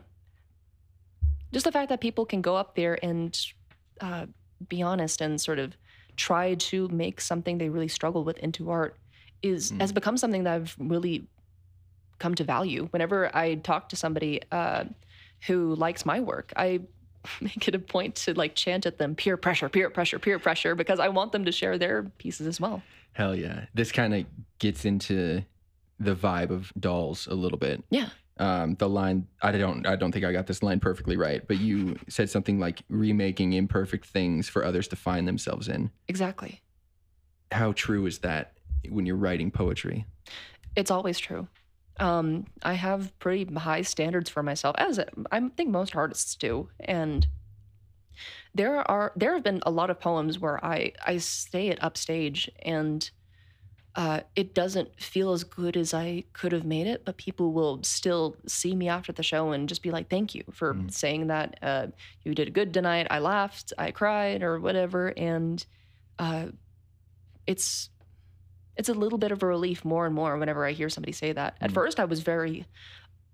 Just 1.52 1.64
the 1.64 1.72
fact 1.72 1.88
that 1.88 2.00
people 2.00 2.26
can 2.26 2.42
go 2.42 2.56
up 2.56 2.74
there 2.74 2.98
and 3.04 3.38
uh, 4.00 4.26
be 4.68 4.82
honest 4.82 5.20
and 5.20 5.40
sort 5.40 5.58
of 5.58 5.76
try 6.16 6.54
to 6.54 6.88
make 6.88 7.20
something 7.20 7.58
they 7.58 7.68
really 7.68 7.88
struggle 7.88 8.24
with 8.24 8.38
into 8.38 8.70
art 8.70 8.96
is 9.42 9.72
Mm. 9.72 9.80
has 9.80 9.92
become 9.92 10.16
something 10.18 10.44
that 10.44 10.54
I've 10.54 10.76
really 10.78 11.26
come 12.18 12.34
to 12.34 12.44
value. 12.44 12.88
Whenever 12.90 13.34
I 13.34 13.54
talk 13.54 13.88
to 13.88 13.96
somebody 13.96 14.42
uh, 14.52 14.84
who 15.46 15.74
likes 15.76 16.04
my 16.04 16.20
work, 16.20 16.52
I 16.56 16.80
make 17.40 17.66
it 17.68 17.74
a 17.74 17.78
point 17.78 18.14
to 18.16 18.34
like 18.34 18.54
chant 18.54 18.86
at 18.86 18.98
them 18.98 19.14
peer 19.14 19.36
pressure, 19.36 19.68
peer 19.68 19.90
pressure, 19.90 20.18
peer 20.18 20.38
pressure, 20.38 20.74
because 20.74 21.00
I 21.00 21.08
want 21.08 21.32
them 21.32 21.44
to 21.44 21.52
share 21.52 21.78
their 21.78 22.04
pieces 22.18 22.46
as 22.46 22.60
well. 22.60 22.82
Hell 23.12 23.34
yeah. 23.34 23.66
This 23.74 23.92
kind 23.92 24.14
of 24.14 24.26
gets 24.58 24.84
into 24.84 25.42
the 25.98 26.14
vibe 26.14 26.50
of 26.50 26.72
dolls 26.78 27.26
a 27.26 27.34
little 27.34 27.58
bit. 27.58 27.82
Yeah. 27.90 28.08
Um, 28.38 28.74
the 28.76 28.88
line 28.88 29.26
I 29.42 29.52
don't 29.52 29.86
I 29.86 29.96
don't 29.96 30.12
think 30.12 30.24
I 30.24 30.32
got 30.32 30.46
this 30.46 30.62
line 30.62 30.80
perfectly 30.80 31.16
right, 31.16 31.46
but 31.46 31.60
you 31.60 31.98
said 32.08 32.30
something 32.30 32.58
like 32.58 32.82
remaking 32.88 33.52
imperfect 33.52 34.06
things 34.06 34.48
for 34.48 34.64
others 34.64 34.88
to 34.88 34.96
find 34.96 35.28
themselves 35.28 35.68
in. 35.68 35.90
Exactly. 36.08 36.62
How 37.52 37.72
true 37.72 38.06
is 38.06 38.20
that 38.20 38.54
when 38.88 39.04
you're 39.04 39.16
writing 39.16 39.50
poetry? 39.50 40.06
It's 40.74 40.90
always 40.90 41.18
true. 41.18 41.48
Um, 41.98 42.46
I 42.62 42.74
have 42.74 43.18
pretty 43.18 43.52
high 43.54 43.82
standards 43.82 44.30
for 44.30 44.42
myself, 44.42 44.74
as 44.78 44.98
I 45.30 45.48
think 45.56 45.70
most 45.70 45.94
artists 45.94 46.34
do, 46.36 46.70
and 46.80 47.26
there 48.54 48.88
are 48.90 49.12
there 49.16 49.34
have 49.34 49.44
been 49.44 49.60
a 49.64 49.70
lot 49.70 49.90
of 49.90 50.00
poems 50.00 50.38
where 50.38 50.64
I 50.64 50.92
I 51.06 51.18
say 51.18 51.68
it 51.68 51.82
upstage 51.82 52.50
and 52.62 53.08
uh, 53.96 54.20
it 54.36 54.54
doesn't 54.54 55.02
feel 55.02 55.32
as 55.32 55.44
good 55.44 55.76
as 55.76 55.94
I 55.94 56.24
could 56.34 56.52
have 56.52 56.64
made 56.64 56.86
it, 56.86 57.04
but 57.04 57.18
people 57.18 57.52
will 57.52 57.82
still 57.84 58.36
see 58.46 58.76
me 58.76 58.88
after 58.88 59.12
the 59.12 59.22
show 59.24 59.52
and 59.52 59.68
just 59.68 59.82
be 59.82 59.90
like, 59.90 60.10
"Thank 60.10 60.34
you 60.34 60.44
for 60.52 60.74
Mm. 60.74 60.90
saying 60.90 61.28
that. 61.28 61.58
Uh, 61.62 61.88
you 62.24 62.34
did 62.34 62.54
good 62.54 62.74
tonight. 62.74 63.08
I 63.10 63.20
laughed, 63.20 63.72
I 63.78 63.92
cried, 63.92 64.42
or 64.42 64.60
whatever." 64.60 65.12
And 65.18 65.64
uh, 66.18 66.48
it's 67.46 67.90
it's 68.80 68.88
a 68.88 68.94
little 68.94 69.18
bit 69.18 69.30
of 69.30 69.42
a 69.42 69.46
relief 69.46 69.84
more 69.84 70.06
and 70.06 70.14
more 70.14 70.38
whenever 70.38 70.64
I 70.64 70.72
hear 70.72 70.88
somebody 70.88 71.12
say 71.12 71.32
that. 71.32 71.56
At 71.60 71.70
Mm. 71.70 71.74
first, 71.74 72.00
I 72.00 72.06
was 72.06 72.20
very 72.22 72.64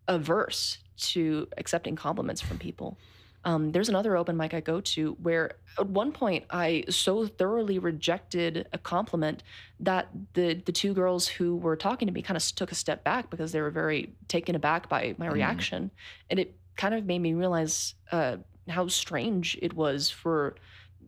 averse 0.08 0.78
to 0.96 1.46
accepting 1.56 1.94
compliments 1.96 2.40
from 2.40 2.58
people. 2.58 2.98
Um, 3.44 3.70
there's 3.70 3.88
another 3.88 4.16
open 4.16 4.36
mic 4.36 4.54
I 4.54 4.60
go 4.60 4.80
to 4.80 5.12
where 5.22 5.52
at 5.78 5.86
one 5.86 6.10
point 6.10 6.46
I 6.50 6.84
so 6.90 7.26
thoroughly 7.28 7.78
rejected 7.78 8.66
a 8.72 8.78
compliment 8.78 9.44
that 9.78 10.08
the 10.34 10.54
the 10.54 10.72
two 10.72 10.92
girls 10.94 11.28
who 11.28 11.56
were 11.56 11.76
talking 11.76 12.08
to 12.08 12.12
me 12.12 12.22
kind 12.22 12.36
of 12.36 12.42
took 12.56 12.72
a 12.72 12.74
step 12.74 13.04
back 13.04 13.30
because 13.30 13.52
they 13.52 13.60
were 13.60 13.70
very 13.70 14.16
taken 14.26 14.56
aback 14.56 14.88
by 14.88 15.14
my 15.18 15.28
Mm. 15.28 15.34
reaction, 15.34 15.90
and 16.28 16.40
it 16.40 16.58
kind 16.76 16.94
of 16.94 17.04
made 17.06 17.20
me 17.20 17.34
realize 17.34 17.94
uh, 18.10 18.38
how 18.68 18.88
strange 18.88 19.56
it 19.62 19.74
was 19.74 20.10
for 20.10 20.56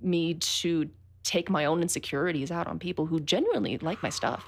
me 0.00 0.34
to 0.34 0.88
take 1.28 1.50
my 1.50 1.66
own 1.66 1.82
insecurities 1.82 2.50
out 2.50 2.66
on 2.66 2.78
people 2.78 3.04
who 3.04 3.20
genuinely 3.20 3.76
like 3.78 4.02
my 4.02 4.08
stuff. 4.08 4.46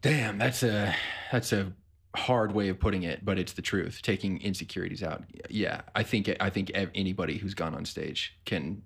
Damn, 0.00 0.36
that's 0.36 0.64
a 0.64 0.94
that's 1.30 1.52
a 1.52 1.72
hard 2.16 2.52
way 2.52 2.68
of 2.68 2.80
putting 2.80 3.04
it, 3.04 3.24
but 3.24 3.38
it's 3.38 3.52
the 3.52 3.62
truth. 3.62 4.00
Taking 4.02 4.40
insecurities 4.40 5.04
out. 5.04 5.22
Yeah, 5.48 5.82
I 5.94 6.02
think 6.02 6.28
I 6.40 6.50
think 6.50 6.72
anybody 6.74 7.38
who's 7.38 7.54
gone 7.54 7.72
on 7.72 7.84
stage 7.84 8.34
can 8.44 8.82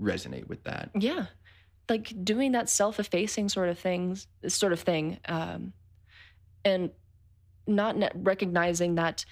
resonate 0.00 0.46
with 0.46 0.62
that. 0.62 0.90
Yeah. 0.94 1.26
Like 1.88 2.24
doing 2.24 2.52
that 2.52 2.68
self-effacing 2.68 3.48
sort 3.48 3.68
of 3.68 3.78
things, 3.78 4.28
sort 4.46 4.72
of 4.72 4.80
thing, 4.80 5.18
um, 5.26 5.72
and 6.64 6.90
not 7.66 7.96
recognizing 8.14 8.94
that 8.94 9.24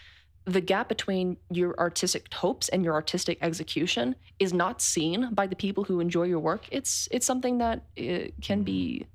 the 0.45 0.61
gap 0.61 0.89
between 0.89 1.37
your 1.51 1.79
artistic 1.79 2.33
hopes 2.33 2.69
and 2.69 2.85
your 2.85 2.95
artistic 2.95 3.39
execution 3.43 4.17
is 4.39 4.53
not 4.53 4.83
seen 4.83 5.33
by 5.33 5.47
the 5.47 5.57
people 5.57 5.85
who 5.85 6.01
enjoy 6.01 6.25
your 6.25 6.41
work. 6.41 6.67
It's 6.71 7.09
it's 7.11 7.27
something 7.27 7.59
that 7.59 7.85
uh, 7.99 8.31
can 8.41 8.63
be 8.63 9.07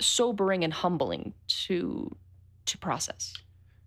sobering 0.00 0.64
and 0.64 0.72
humbling 0.72 1.34
to 1.66 2.14
to 2.66 2.78
process. 2.78 3.34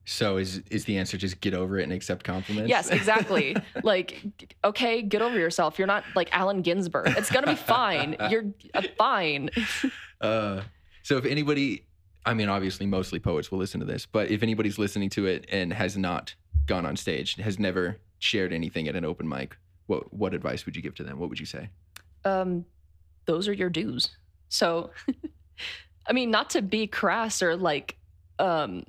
So 0.05 0.37
is 0.37 0.61
is 0.71 0.85
the 0.85 0.97
answer 0.97 1.17
just 1.17 1.41
get 1.41 1.53
over 1.53 1.79
it 1.79 1.83
and 1.83 1.93
accept 1.93 2.23
compliments? 2.23 2.69
Yes, 2.69 2.89
exactly. 2.89 3.55
like, 3.83 4.21
okay, 4.63 5.01
get 5.01 5.21
over 5.21 5.37
yourself. 5.37 5.77
You're 5.77 5.87
not 5.87 6.03
like 6.15 6.29
Allen 6.31 6.61
Ginsberg. 6.61 7.09
It's 7.17 7.29
gonna 7.29 7.47
be 7.47 7.55
fine. 7.55 8.15
You're 8.29 8.45
uh, 8.73 8.83
fine. 8.97 9.49
Uh, 10.19 10.63
so 11.03 11.17
if 11.17 11.25
anybody, 11.25 11.85
I 12.27 12.33
mean, 12.33 12.49
obviously, 12.49 12.85
mostly 12.85 13.19
poets 13.19 13.51
will 13.51 13.59
listen 13.59 13.79
to 13.79 13.85
this, 13.85 14.05
but 14.05 14.29
if 14.29 14.43
anybody's 14.43 14.77
listening 14.77 15.09
to 15.11 15.25
it 15.27 15.45
and 15.49 15.71
has 15.71 15.97
not 15.97 16.35
gone 16.65 16.85
on 16.85 16.95
stage, 16.97 17.35
has 17.35 17.57
never 17.57 17.97
shared 18.19 18.51
anything 18.51 18.87
at 18.89 18.95
an 18.95 19.05
open 19.05 19.27
mic, 19.27 19.55
what 19.85 20.13
what 20.13 20.33
advice 20.33 20.65
would 20.65 20.75
you 20.75 20.81
give 20.81 20.93
to 20.95 21.03
them? 21.03 21.19
What 21.19 21.29
would 21.29 21.39
you 21.39 21.45
say? 21.45 21.69
um, 22.25 22.65
those 23.25 23.47
are 23.47 23.53
your 23.53 23.69
dues. 23.69 24.09
So, 24.49 24.91
I 26.07 26.13
mean, 26.13 26.29
not 26.31 26.49
to 26.51 26.61
be 26.61 26.87
crass 26.87 27.41
or 27.41 27.55
like 27.55 27.95
um, 28.39 28.83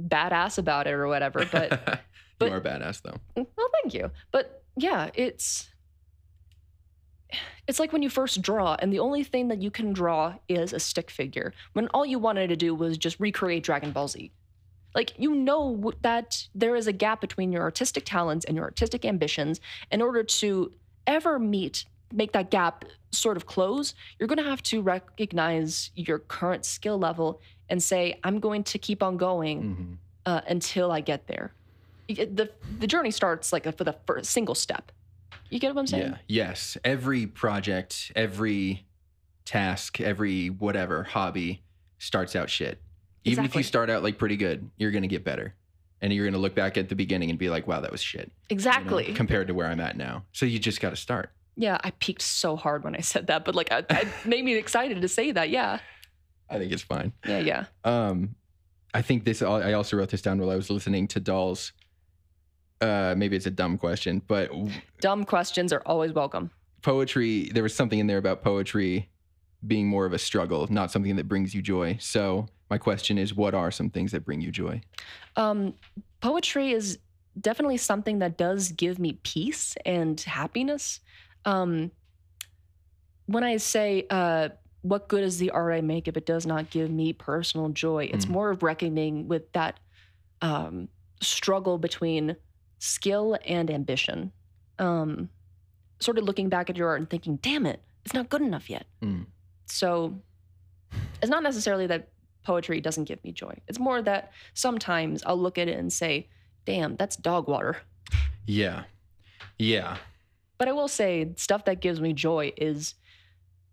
badass 0.00 0.58
about 0.58 0.86
it 0.86 0.92
or 0.92 1.08
whatever, 1.08 1.46
but 1.50 2.00
but- 2.38 2.48
you 2.48 2.54
are 2.54 2.60
badass 2.60 3.02
though. 3.02 3.16
well, 3.36 3.70
thank 3.82 3.94
you. 3.94 4.10
But 4.30 4.62
yeah, 4.76 5.10
it's 5.14 5.68
it's 7.66 7.78
like 7.78 7.92
when 7.92 8.02
you 8.02 8.10
first 8.10 8.42
draw, 8.42 8.76
and 8.78 8.92
the 8.92 8.98
only 9.00 9.24
thing 9.24 9.48
that 9.48 9.60
you 9.62 9.70
can 9.70 9.92
draw 9.92 10.34
is 10.48 10.72
a 10.72 10.78
stick 10.80 11.10
figure. 11.10 11.52
When 11.72 11.88
all 11.88 12.04
you 12.06 12.18
wanted 12.18 12.48
to 12.48 12.56
do 12.56 12.74
was 12.74 12.98
just 12.98 13.18
recreate 13.20 13.62
Dragon 13.64 13.92
Ball 13.92 14.08
Z. 14.08 14.30
Like 14.94 15.12
you 15.18 15.34
know 15.34 15.92
that 16.02 16.46
there 16.54 16.76
is 16.76 16.86
a 16.86 16.92
gap 16.92 17.20
between 17.20 17.52
your 17.52 17.62
artistic 17.62 18.04
talents 18.04 18.44
and 18.44 18.56
your 18.56 18.64
artistic 18.64 19.04
ambitions. 19.04 19.60
In 19.90 20.00
order 20.02 20.22
to 20.22 20.72
ever 21.06 21.38
meet, 21.38 21.84
make 22.12 22.32
that 22.32 22.50
gap 22.50 22.84
sort 23.10 23.36
of 23.36 23.46
close, 23.46 23.94
you're 24.18 24.28
going 24.28 24.38
to 24.38 24.44
have 24.48 24.62
to 24.64 24.82
recognize 24.82 25.90
your 25.96 26.18
current 26.18 26.64
skill 26.64 26.98
level 26.98 27.40
and 27.68 27.82
say, 27.82 28.18
"I'm 28.24 28.38
going 28.40 28.62
to 28.64 28.78
keep 28.78 29.02
on 29.02 29.16
going." 29.16 29.62
Mhm. 29.62 29.96
uh, 30.26 30.40
until 30.48 30.90
I 30.90 31.00
get 31.02 31.26
there. 31.26 31.52
The 32.08 32.48
The 32.78 32.86
journey 32.86 33.10
starts 33.10 33.52
like 33.52 33.64
for 33.76 33.84
the 33.84 33.96
first 34.06 34.30
single 34.30 34.54
step. 34.54 34.90
You 35.54 35.60
get 35.60 35.72
what 35.72 35.82
I'm 35.82 35.86
saying? 35.86 36.02
Yeah. 36.26 36.46
Yes. 36.48 36.76
Every 36.82 37.28
project, 37.28 38.10
every 38.16 38.86
task, 39.44 40.00
every 40.00 40.48
whatever 40.48 41.04
hobby 41.04 41.62
starts 41.98 42.34
out 42.34 42.50
shit. 42.50 42.82
Even 43.22 43.44
if 43.44 43.54
you 43.54 43.62
start 43.62 43.88
out 43.88 44.02
like 44.02 44.18
pretty 44.18 44.36
good, 44.36 44.68
you're 44.78 44.90
gonna 44.90 45.06
get 45.06 45.22
better. 45.24 45.54
And 46.00 46.12
you're 46.12 46.26
gonna 46.26 46.38
look 46.42 46.56
back 46.56 46.76
at 46.76 46.88
the 46.88 46.96
beginning 46.96 47.30
and 47.30 47.38
be 47.38 47.50
like, 47.50 47.68
wow, 47.68 47.80
that 47.80 47.92
was 47.92 48.02
shit. 48.02 48.22
you 48.22 48.26
know, 48.26 48.32
Exactly. 48.50 49.12
compared 49.14 49.46
to 49.46 49.54
where 49.54 49.68
I'm 49.68 49.78
at 49.78 49.96
now. 49.96 50.24
So 50.32 50.44
you 50.44 50.58
just 50.58 50.80
gotta 50.80 50.96
start. 50.96 51.30
yeah, 51.54 51.78
I 51.84 51.92
peaked 51.92 52.22
so 52.22 52.56
hard 52.56 52.82
when 52.82 52.96
I 52.96 53.00
said 53.12 53.28
that, 53.28 53.44
but 53.44 53.54
like, 53.54 53.70
I, 53.70 53.84
it 53.88 54.08
made 54.26 54.44
me 54.44 54.56
excited 54.56 55.00
to 55.02 55.08
say 55.08 55.30
that. 55.30 55.50
Yeah, 55.50 55.78
I 56.50 56.58
think 56.58 56.72
it's 56.72 56.82
fine. 56.82 57.12
yeah, 57.24 57.38
yeah. 57.38 57.64
Um, 57.84 58.34
I 58.92 59.02
think 59.02 59.24
this. 59.24 59.40
I 59.40 59.72
also 59.74 59.96
wrote 59.96 60.08
this 60.08 60.20
down 60.22 60.40
while 60.40 60.50
I 60.50 60.56
was 60.56 60.68
listening 60.68 61.06
to 61.08 61.20
Dolls. 61.20 61.72
Uh, 62.84 63.14
maybe 63.16 63.34
it's 63.34 63.46
a 63.46 63.50
dumb 63.50 63.78
question, 63.78 64.20
but 64.28 64.50
Dumb 65.00 65.24
questions 65.24 65.72
are 65.72 65.82
always 65.86 66.12
welcome. 66.12 66.50
poetry. 66.82 67.48
There 67.54 67.62
was 67.62 67.74
something 67.74 67.98
in 67.98 68.06
there 68.06 68.18
about 68.18 68.42
poetry 68.42 69.08
being 69.66 69.86
more 69.88 70.04
of 70.04 70.12
a 70.12 70.18
struggle, 70.18 70.66
not 70.70 70.90
something 70.90 71.16
that 71.16 71.26
brings 71.26 71.54
you 71.54 71.62
joy. 71.62 71.96
So 71.98 72.46
my 72.68 72.76
question 72.76 73.16
is, 73.16 73.32
what 73.34 73.54
are 73.54 73.70
some 73.70 73.88
things 73.88 74.12
that 74.12 74.22
bring 74.26 74.42
you 74.42 74.50
joy? 74.50 74.82
Um, 75.36 75.72
poetry 76.20 76.72
is 76.72 76.98
definitely 77.40 77.78
something 77.78 78.18
that 78.18 78.36
does 78.36 78.70
give 78.72 78.98
me 78.98 79.14
peace 79.22 79.74
and 79.86 80.20
happiness. 80.20 81.00
Um, 81.46 81.90
when 83.24 83.44
I 83.44 83.56
say, 83.56 84.06
uh, 84.10 84.50
what 84.82 85.08
good 85.08 85.24
is 85.24 85.38
the 85.38 85.52
art 85.52 85.72
I 85.72 85.80
make 85.80 86.06
if 86.06 86.18
it 86.18 86.26
does 86.26 86.44
not 86.46 86.68
give 86.68 86.90
me 86.90 87.14
personal 87.14 87.70
joy? 87.70 88.10
It's 88.12 88.26
Mm. 88.26 88.30
more 88.30 88.50
of 88.50 88.62
reckoning 88.62 89.26
with 89.26 89.50
that 89.52 89.80
um, 90.42 90.88
struggle 91.22 91.78
between 91.78 92.36
skill 92.78 93.38
and 93.46 93.70
ambition. 93.70 94.32
Um, 94.78 95.28
sort 96.00 96.18
of 96.18 96.24
looking 96.24 96.48
back 96.48 96.68
at 96.68 96.76
your 96.76 96.88
art 96.88 97.00
and 97.00 97.08
thinking, 97.08 97.36
damn 97.36 97.66
it, 97.66 97.80
it's 98.04 98.14
not 98.14 98.28
good 98.28 98.42
enough 98.42 98.68
yet. 98.68 98.86
Mm. 99.02 99.26
So 99.66 100.14
it's 101.22 101.30
not 101.30 101.42
necessarily 101.42 101.86
that 101.86 102.08
poetry 102.44 102.80
doesn't 102.80 103.04
give 103.04 103.22
me 103.24 103.32
joy. 103.32 103.56
It's 103.68 103.78
more 103.78 104.02
that 104.02 104.32
sometimes 104.52 105.22
I'll 105.24 105.38
look 105.40 105.56
at 105.56 105.68
it 105.68 105.78
and 105.78 105.92
say, 105.92 106.28
damn, 106.66 106.96
that's 106.96 107.16
dog 107.16 107.48
water. 107.48 107.78
Yeah, 108.46 108.84
yeah, 109.58 109.96
But 110.58 110.68
I 110.68 110.72
will 110.72 110.88
say, 110.88 111.32
stuff 111.36 111.64
that 111.66 111.80
gives 111.80 112.00
me 112.00 112.12
joy 112.12 112.52
is 112.56 112.94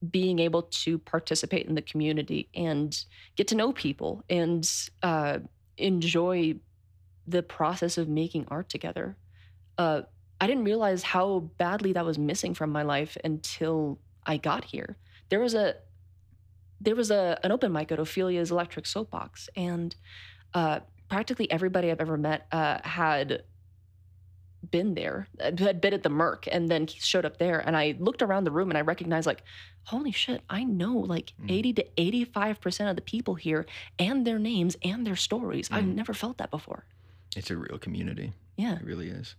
being 0.09 0.39
able 0.39 0.63
to 0.63 0.97
participate 0.97 1.67
in 1.67 1.75
the 1.75 1.81
community 1.81 2.49
and 2.55 3.03
get 3.35 3.47
to 3.47 3.55
know 3.55 3.71
people 3.71 4.23
and 4.29 4.69
uh, 5.03 5.39
enjoy 5.77 6.55
the 7.27 7.43
process 7.43 7.97
of 7.97 8.07
making 8.07 8.45
art 8.49 8.69
together. 8.69 9.15
Uh, 9.77 10.01
I 10.39 10.47
didn't 10.47 10.63
realize 10.63 11.03
how 11.03 11.51
badly 11.57 11.93
that 11.93 12.05
was 12.05 12.17
missing 12.17 12.53
from 12.53 12.71
my 12.71 12.81
life 12.83 13.15
until 13.23 13.99
I 14.25 14.37
got 14.37 14.63
here. 14.65 14.97
There 15.29 15.39
was 15.39 15.53
a 15.53 15.75
there 16.79 16.95
was 16.95 17.11
a 17.11 17.39
an 17.43 17.51
open 17.51 17.71
mic 17.71 17.91
at 17.91 17.99
Ophelia's 17.99 18.49
Electric 18.51 18.85
Soapbox, 18.87 19.49
and 19.55 19.95
uh, 20.53 20.79
practically 21.09 21.49
everybody 21.51 21.91
I've 21.91 22.01
ever 22.01 22.17
met 22.17 22.47
uh, 22.51 22.79
had 22.83 23.43
been 24.69 24.93
there, 24.95 25.27
uh, 25.39 25.51
had 25.57 25.81
been 25.81 25.93
at 25.93 26.03
the 26.03 26.09
Merc, 26.09 26.47
and 26.51 26.69
then 26.69 26.87
showed 26.87 27.25
up 27.25 27.37
there. 27.37 27.59
And 27.59 27.75
I 27.75 27.95
looked 27.99 28.21
around 28.21 28.43
the 28.43 28.51
room 28.51 28.69
and 28.69 28.77
I 28.77 28.81
recognized, 28.81 29.25
like, 29.27 29.43
holy 29.85 30.11
shit, 30.11 30.41
I 30.49 30.63
know 30.63 30.93
like 30.97 31.33
Mm. 31.41 31.51
80 31.51 31.73
to 31.73 31.85
85% 31.97 32.89
of 32.89 32.95
the 32.95 33.01
people 33.01 33.35
here 33.35 33.65
and 33.97 34.25
their 34.25 34.37
names 34.39 34.77
and 34.83 35.05
their 35.05 35.15
stories. 35.15 35.67
I've 35.71 35.85
Mm. 35.85 35.95
never 35.95 36.13
felt 36.13 36.37
that 36.37 36.51
before. 36.51 36.85
It's 37.35 37.49
a 37.49 37.57
real 37.57 37.77
community. 37.77 38.33
Yeah. 38.57 38.75
It 38.75 38.83
really 38.83 39.09
is. 39.09 39.35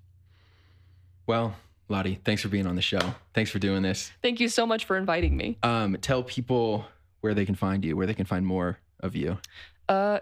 Well, 1.27 1.55
Lottie, 1.89 2.19
thanks 2.25 2.43
for 2.43 2.49
being 2.49 2.67
on 2.67 2.75
the 2.75 2.83
show. 2.83 3.15
Thanks 3.35 3.51
for 3.51 3.59
doing 3.59 3.83
this. 3.83 4.11
Thank 4.23 4.41
you 4.41 4.49
so 4.49 4.67
much 4.67 4.85
for 4.87 4.97
inviting 4.97 5.37
me. 5.37 5.59
Um, 5.63 5.97
tell 6.01 6.23
people 6.23 6.87
where 7.21 7.35
they 7.35 7.45
can 7.45 7.55
find 7.55 7.85
you, 7.85 7.97
where 7.97 8.07
they 8.07 8.15
can 8.15 8.27
find 8.27 8.47
more 8.47 8.79
of 9.01 9.15
you. 9.15 9.39
Uh, 9.89 10.19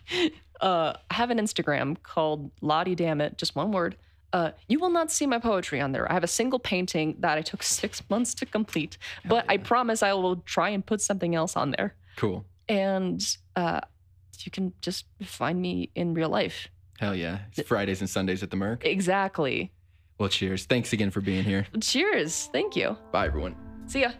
uh, 0.60 0.94
I 1.10 1.14
have 1.14 1.30
an 1.30 1.38
Instagram 1.38 2.02
called 2.02 2.50
Lottie 2.60 2.94
Dammit, 2.94 3.36
just 3.36 3.54
one 3.54 3.70
word. 3.70 3.96
Uh, 4.32 4.52
you 4.66 4.78
will 4.78 4.90
not 4.90 5.10
see 5.10 5.26
my 5.26 5.38
poetry 5.38 5.80
on 5.80 5.92
there. 5.92 6.10
I 6.10 6.14
have 6.14 6.24
a 6.24 6.28
single 6.28 6.58
painting 6.58 7.16
that 7.20 7.36
I 7.36 7.42
took 7.42 7.62
six 7.80 8.02
months 8.08 8.34
to 8.34 8.46
complete, 8.46 8.96
but 9.26 9.44
I 9.48 9.58
promise 9.58 10.02
I 10.02 10.12
will 10.14 10.36
try 10.36 10.70
and 10.70 10.84
put 10.84 11.00
something 11.00 11.34
else 11.34 11.56
on 11.56 11.72
there. 11.72 11.94
Cool. 12.16 12.44
And 12.68 13.22
uh, 13.56 13.80
you 14.44 14.52
can 14.52 14.72
just 14.80 15.06
find 15.22 15.60
me 15.60 15.90
in 15.94 16.14
real 16.14 16.28
life. 16.28 16.68
Hell 16.98 17.14
yeah. 17.14 17.40
It's 17.54 17.66
Fridays 17.66 18.00
and 18.00 18.08
Sundays 18.08 18.42
at 18.42 18.50
the 18.50 18.56
Merc. 18.56 18.84
Exactly. 18.84 19.72
Well, 20.18 20.28
cheers. 20.28 20.66
Thanks 20.66 20.92
again 20.92 21.10
for 21.10 21.20
being 21.20 21.42
here. 21.44 21.66
Cheers. 21.80 22.48
Thank 22.52 22.76
you. 22.76 22.96
Bye, 23.10 23.26
everyone. 23.26 23.56
See 23.86 24.02
ya. 24.02 24.12